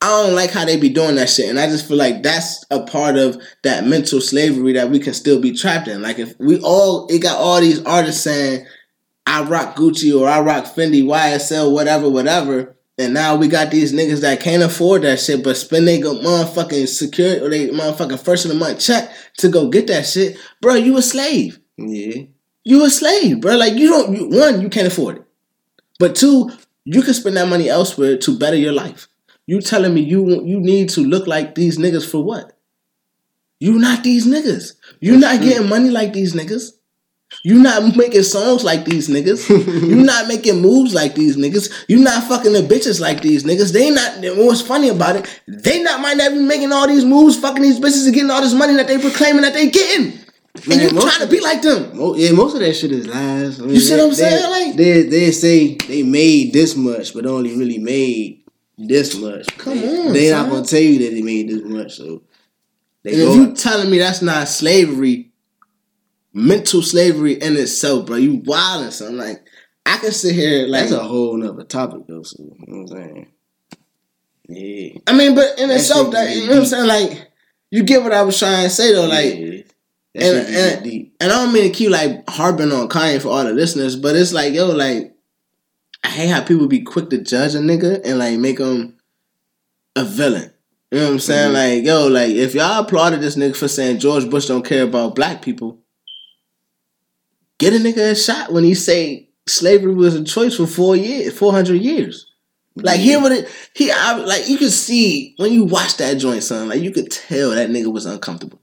[0.00, 2.64] I don't like how they be doing that shit, and I just feel like that's
[2.72, 6.02] a part of that mental slavery that we can still be trapped in.
[6.02, 8.66] Like if we all, it got all these artists saying,
[9.26, 13.92] "I rock Gucci" or "I rock Fendi," YSL, whatever, whatever, and now we got these
[13.92, 18.20] niggas that can't afford that shit, but spend they go motherfucking security or they motherfucking
[18.20, 20.74] first of the month check to go get that shit, bro.
[20.74, 21.58] You a slave.
[21.78, 22.24] Yeah,
[22.64, 23.56] You a slave, bro.
[23.56, 24.14] Like you don't.
[24.14, 25.24] You, one, you can't afford it,
[25.98, 26.50] but two,
[26.84, 29.08] you can spend that money elsewhere to better your life.
[29.46, 32.58] You telling me you you need to look like these niggas for what?
[33.58, 34.74] You not these niggas.
[35.00, 36.72] You not getting money like these niggas.
[37.44, 39.48] You not making songs like these niggas.
[39.48, 41.72] You're not making moves like these niggas.
[41.88, 43.72] You're not fucking the bitches like these niggas.
[43.72, 44.18] They not.
[44.36, 45.40] What's funny about it?
[45.48, 48.40] They not might not be making all these moves, fucking these bitches, and getting all
[48.40, 50.18] this money that they proclaiming that they getting.
[50.54, 51.90] And Man, you trying to be like them.
[52.16, 53.58] Yeah, most of that shit is lies.
[53.58, 54.50] I mean, You see what I'm they- saying?
[54.68, 58.42] Like- they they say they made this much, but only really made
[58.78, 59.46] this much.
[59.58, 60.42] Come they, on, they son.
[60.42, 61.96] not gonna tell you that they made this much.
[61.96, 62.22] So
[63.02, 65.31] they And if you telling me that's not slavery,
[66.34, 69.16] mental slavery in itself, bro, you wilding something.
[69.18, 69.44] Like
[69.86, 72.22] I can sit here like that's a whole nother topic though.
[72.22, 73.26] So you know what I'm saying?
[74.48, 74.98] Yeah.
[75.06, 77.30] I mean, but in That itself, that you know what I'm saying, like
[77.70, 79.34] you get what I was trying to say though, like.
[79.34, 79.44] yeah.
[79.44, 79.64] and-
[80.14, 81.16] That shit be and- deep.
[81.20, 84.14] And I don't mean to keep like harping on Kanye for all the listeners, but
[84.16, 85.14] it's like, yo, like,
[86.04, 88.98] I hate how people be quick to judge a nigga and like make him
[89.96, 90.52] a villain.
[90.90, 91.52] You know what I'm saying?
[91.52, 91.54] Mhm.
[91.78, 95.14] Like, yo, like if y'all applauded this nigga for saying George Bush don't care about
[95.14, 95.78] black people,
[97.62, 101.36] get a nigga a shot when he say slavery was a choice for four years,
[101.38, 102.26] four hundred years.
[102.74, 106.42] Like hear what it he I, like you could see when you watch that joint,
[106.42, 106.68] son.
[106.68, 108.58] Like you could tell that nigga was uncomfortable.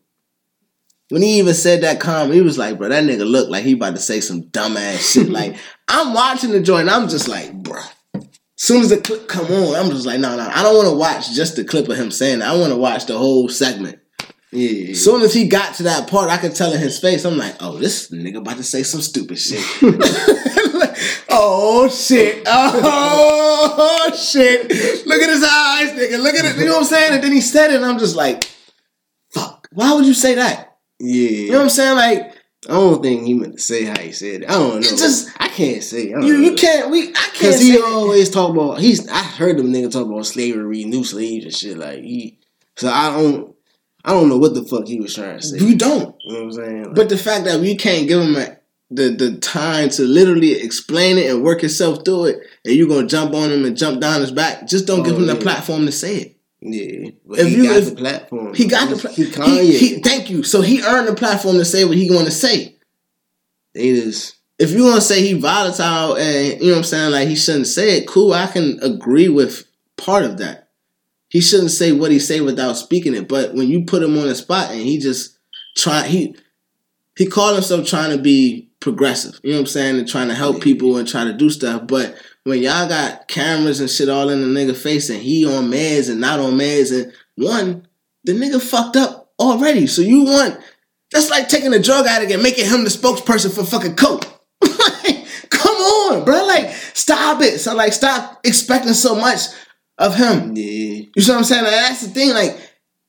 [1.09, 3.73] When he even said that comment, he was like, "Bro, that nigga looked like he
[3.73, 5.55] about to say some dumbass shit." like
[5.87, 7.81] I'm watching the joint, I'm just like, "Bro."
[8.15, 10.89] As soon as the clip come on, I'm just like, "No, no, I don't want
[10.89, 12.39] to watch just the clip of him saying.
[12.39, 12.49] That.
[12.49, 13.99] I want to watch the whole segment."
[14.51, 14.95] Yeah.
[14.95, 17.23] Soon as he got to that part, I could tell in his face.
[17.23, 19.63] I'm like, "Oh, this nigga about to say some stupid shit."
[21.29, 22.43] oh shit!
[22.47, 24.63] Oh shit!
[25.05, 26.21] Look at his eyes, nigga.
[26.21, 26.57] Look at it.
[26.57, 27.13] You know what I'm saying?
[27.13, 28.45] And then he said it, and I'm just like,
[29.29, 29.67] "Fuck!
[29.71, 31.29] Why would you say that?" yeah.
[31.29, 31.95] You know what I'm saying?
[31.95, 32.33] Like,
[32.67, 34.49] I don't think he meant to say how he said it.
[34.49, 34.77] I don't know.
[34.79, 36.09] It just- I can't say.
[36.09, 36.89] I don't you you can't.
[36.89, 37.65] We I can't Cause say.
[37.65, 41.53] he always talk about he's I heard them nigga talk about slavery, new slaves and
[41.53, 42.39] shit like he.
[42.77, 43.55] So I don't
[44.05, 45.57] I don't know what the fuck he was trying to say.
[45.59, 46.15] you don't.
[46.23, 46.83] You know what I'm saying?
[46.85, 48.57] Like, But the fact that we can't give him a,
[48.91, 53.07] the the time to literally explain it and work himself through it, and you're gonna
[53.07, 55.85] jump on him and jump down his back, just don't Oh, give him the platform
[55.85, 56.37] to say it.
[56.61, 58.53] yeah, if he you- got if- the platform.
[58.55, 59.49] He got the platform.
[59.51, 60.43] he he, he- Thank you.
[60.43, 62.75] So he earned the platform to say what he want to say.
[63.75, 67.11] they just If you want to say he volatile and you know what I'm saying,
[67.11, 68.33] like he shouldn't say it, cool.
[68.33, 69.65] I can agree with
[69.97, 70.68] part of that.
[71.29, 73.27] He shouldn't say what he say without speaking it.
[73.27, 75.37] But when you put him on the spot and he just
[75.75, 76.35] try he
[77.17, 79.39] he called himself trying to be progressive.
[79.43, 81.85] You know what I'm saying, and trying to help people and try to do stuff.
[81.85, 85.69] But when y'all got cameras and shit all in the nigga face and he on
[85.69, 87.87] meds and not on meds and one,
[88.23, 89.85] the nigga fucked up already.
[89.85, 90.59] So you want
[91.11, 94.25] that's like taking a drug addict and making him the spokesperson for fucking coke.
[94.61, 96.45] like, come on, bro.
[96.45, 97.59] Like, stop it.
[97.59, 99.41] So like stop expecting so much
[99.99, 100.55] of him.
[100.55, 101.03] yeah.
[101.15, 101.63] You see what I'm saying?
[101.63, 102.33] Like, that's the thing.
[102.33, 102.57] Like,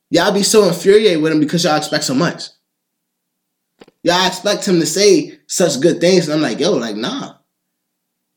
[0.09, 2.43] y'all be so infuriated with him because y'all expect so much.
[4.03, 7.35] Y'all expect him to say such good things, and I'm like, yo, like, nah.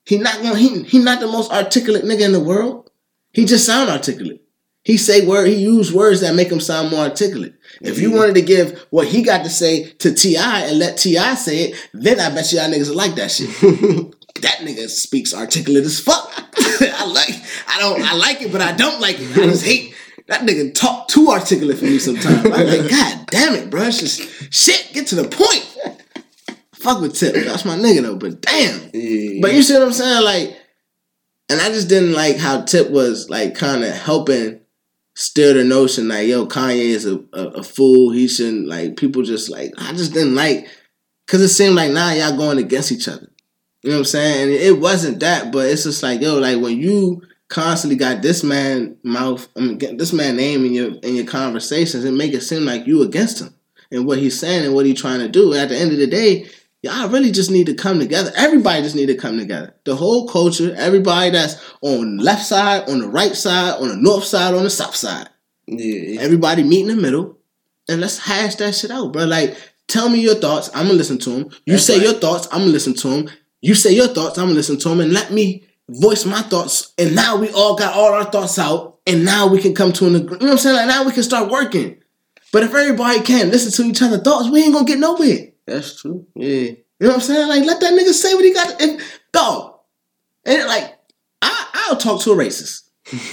[0.07, 2.91] He not gonna he he not the most articulate nigga in the world.
[3.33, 4.43] He just sound articulate.
[4.83, 7.55] He say word he use words that make him sound more articulate.
[7.81, 10.67] If you wanted to give what he got to say to T.I.
[10.67, 11.35] and let T.I.
[11.37, 13.49] say it, then I bet you y'all niggas would like that shit.
[14.43, 16.31] that nigga speaks articulate as fuck.
[16.95, 17.35] I like
[17.69, 19.31] I don't I like it, but I don't like it.
[19.33, 19.95] I just hate
[20.27, 22.45] that nigga talk too articulate for me sometimes.
[22.45, 23.83] I'm like, God damn it, bro.
[23.83, 25.99] It's just shit, get to the point.
[26.75, 27.35] Fuck with Tip.
[27.35, 28.91] That's my nigga though, but damn.
[28.93, 29.41] yeah.
[29.41, 30.25] But you see what I'm saying?
[30.25, 30.57] Like,
[31.49, 34.61] and I just didn't like how Tip was like kind of helping
[35.15, 38.13] steer the notion like, yo, Kanye is a, a, a fool.
[38.13, 40.69] He shouldn't like people just like I just didn't like
[41.27, 43.31] because it seemed like now y'all going against each other.
[43.85, 44.43] You know what I'm saying?
[44.45, 48.43] And it wasn't that, but it's just like, yo, like when you constantly got this
[48.43, 52.33] man mouth, I mean, get this man name in your in your conversations, it make
[52.33, 53.55] it seem like you against him
[53.91, 55.53] and what he's saying and what he's trying to do.
[55.53, 56.47] At the end of the day,
[56.81, 58.33] y'all really just need to come together.
[58.37, 59.75] Everybody just need to come together.
[59.85, 63.97] The whole culture, everybody that's on the left side, on the right side, on the
[63.97, 65.29] north side, on the south side.
[65.67, 66.23] yeah.
[66.23, 67.37] Everybody meet in the middle
[67.87, 69.27] and let's hash that shit out, bro.
[69.27, 69.59] Like,
[69.89, 70.71] tell me your thoughts.
[70.75, 71.51] I'm gonna listen to them.
[71.67, 72.05] You That's say right.
[72.05, 72.49] your thoughts.
[72.51, 73.31] I'm gonna listen to them.
[73.65, 74.37] You say your thoughts.
[74.37, 76.93] I'm gonna listen to them, and let me voice my thoughts.
[76.99, 80.07] And now we all got all our thoughts out, and now we can come to
[80.07, 80.43] an agreement.
[80.43, 80.77] You know what I'm saying?
[80.77, 81.97] Like now we can start working.
[82.53, 85.53] But if everybody can listen to each other's thoughts, we ain't gonna get nowhere.
[85.67, 86.27] That's true.
[86.35, 86.47] Yeah.
[86.47, 87.49] You know what I'm saying?
[87.49, 88.81] Like let that nigga say what he got.
[88.83, 89.79] If, dog,
[90.45, 90.99] and like
[91.41, 92.84] I, I'll talk to a racist.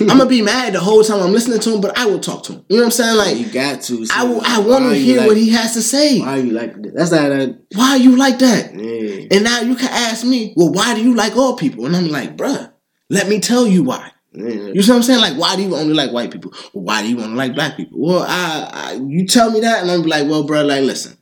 [0.01, 2.43] I'm gonna be mad the whole time I'm listening to him, but I will talk
[2.43, 2.65] to him.
[2.67, 3.17] You know what I'm saying?
[3.17, 4.05] Like you got to.
[4.13, 6.19] I, will- I want to hear like- what he has to say.
[6.19, 6.93] Why you like that?
[6.93, 7.57] That's not that.
[7.75, 8.73] Why you like that?
[8.77, 9.27] Yeah.
[9.31, 11.85] And now you can ask me, well, why do you like all people?
[11.85, 12.71] And I'm like, bruh,
[13.09, 14.11] let me tell you why.
[14.33, 14.45] yeah.
[14.49, 15.21] You see what I'm saying?
[15.21, 16.53] Like, why do you only like white people?
[16.73, 17.97] Why do you want to like black people?
[18.01, 21.17] Well, I, I you tell me that, and I'm like, well, bruh, like, listen,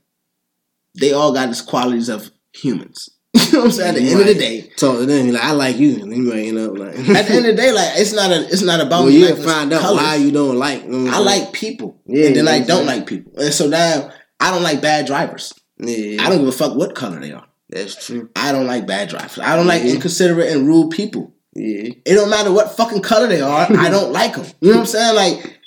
[0.99, 3.09] they all got these qualities of humans.
[3.33, 3.95] you know what I'm saying?
[3.95, 5.31] At the end of the day, to them.
[5.31, 6.97] Like I like you, and then you end up like.
[6.97, 9.25] at the end of the day, like, it's not a, it's not about well, you
[9.27, 10.01] liking find out colors.
[10.01, 10.83] why you don't like.
[10.83, 14.09] you know I like people, Yeah, and then I don't like people, and so now
[14.39, 15.53] I don't like bad drivers.
[15.77, 17.45] Yeah, I don't give a fuck what color they are.
[17.69, 18.29] That's true.
[18.35, 19.37] I don't like bad drivers.
[19.37, 19.93] I don't like Mhm.
[19.95, 21.35] inconsiderate and rude people.
[21.53, 23.67] Yeah, It don't matter what fucking color they are.
[23.69, 24.45] I don't like them.
[24.59, 25.15] You know what I'm saying?
[25.15, 25.59] Like,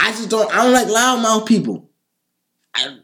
[0.00, 0.52] I just don't.
[0.52, 1.90] I don't like loudmouth people.
[2.74, 2.96] I,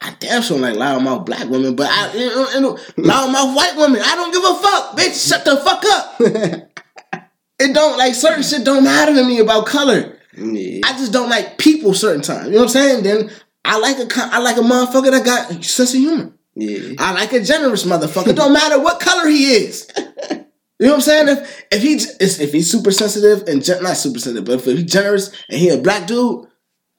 [0.00, 3.76] I damn sure like loudmouth black women, but I you know, you know, loudmouth white
[3.76, 4.00] women.
[4.04, 5.28] I don't give a fuck, bitch.
[5.28, 6.20] Shut the fuck up.
[7.58, 10.18] it don't like certain shit don't matter to me about color.
[10.36, 10.80] yeah.
[10.84, 12.46] I just don't like people certain times.
[12.46, 13.02] You know what I'm saying?
[13.04, 13.30] Then
[13.64, 16.32] I like a I like a motherfucker that got sense of humor.
[16.54, 16.94] yeah.
[16.98, 18.34] I like a generous motherfucker.
[18.34, 19.88] Don't matter what color he is.
[20.78, 21.28] You know what I'm saying?
[21.28, 21.94] If if he
[22.44, 25.78] if he's super sensitive and not super sensitive, but if he's generous and he a
[25.78, 26.46] black dude,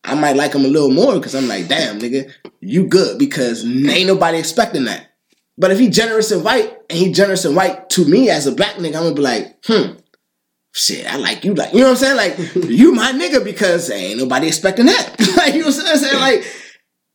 [0.03, 2.31] I might like him a little more because I'm like, damn, nigga,
[2.61, 5.07] you good because ain't nobody expecting that.
[5.57, 8.51] But if he generous and white, and he generous and white to me as a
[8.51, 9.97] black nigga, I'm gonna be like, hmm,
[10.73, 12.17] shit, I like you, like you know what I'm saying?
[12.17, 15.15] Like you my nigga because ain't nobody expecting that.
[15.37, 16.19] like you know what I'm saying?
[16.19, 16.45] Like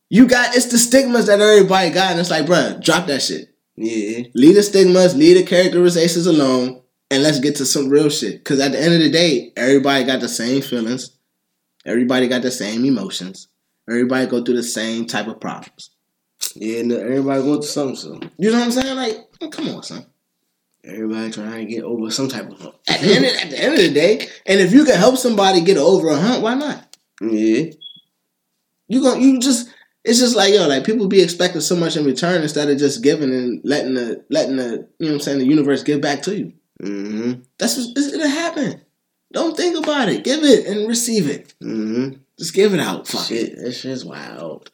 [0.09, 3.49] you got it's the stigmas that everybody got, and it's like, bruh, drop that shit.
[3.75, 4.25] Yeah.
[4.35, 8.43] Leave the stigmas, leave the characterizations alone, and let's get to some real shit.
[8.45, 11.17] Cause at the end of the day, everybody got the same feelings,
[11.85, 13.47] everybody got the same emotions,
[13.89, 15.91] everybody go through the same type of problems.
[16.55, 18.95] Yeah, no, everybody going through something, so You know what I'm saying?
[18.95, 20.05] Like, oh, come on, son.
[20.83, 22.75] everybody trying to get over some type of hump.
[22.87, 25.17] At the end, of, at the end of the day, and if you can help
[25.17, 26.97] somebody get over a hump, why not?
[27.21, 27.71] Yeah.
[28.87, 29.69] You going you just
[30.03, 33.01] it's just like yo, like people be expecting so much in return instead of just
[33.01, 36.21] giving and letting the letting the you know what I'm saying the universe give back
[36.23, 36.53] to you.
[36.81, 37.41] Mm-hmm.
[37.57, 38.81] That's what it'll happen.
[39.33, 40.23] Don't think about it.
[40.23, 41.53] Give it and receive it.
[41.61, 42.17] Mm-hmm.
[42.37, 43.07] Just give it out.
[43.07, 43.47] Fuck it.
[43.47, 44.71] Shit, that shit's wild.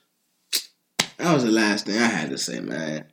[1.17, 3.05] That was the last thing I had to say, man.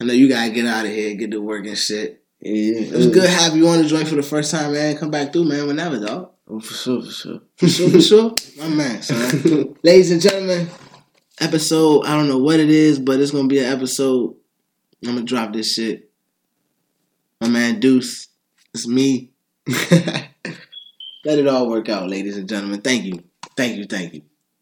[0.00, 2.24] I know you gotta get out of here, get to work and shit.
[2.40, 2.80] Yeah.
[2.80, 4.96] It was good having you on the joint for the first time, man.
[4.96, 6.30] Come back through, man, whenever, dog.
[6.46, 7.40] Oh, for sure, for sure.
[7.56, 8.34] For sure, for sure.
[8.58, 9.76] My man, son.
[9.82, 10.68] Ladies and gentlemen,
[11.40, 14.36] episode, I don't know what it is, but it's gonna be an episode.
[15.04, 16.10] I'm gonna drop this shit.
[17.40, 18.28] My man Deuce.
[18.72, 19.32] It's me.
[21.28, 22.80] Let it all work out, ladies and gentlemen.
[22.80, 23.22] Thank you.
[23.54, 24.22] Thank you, thank you.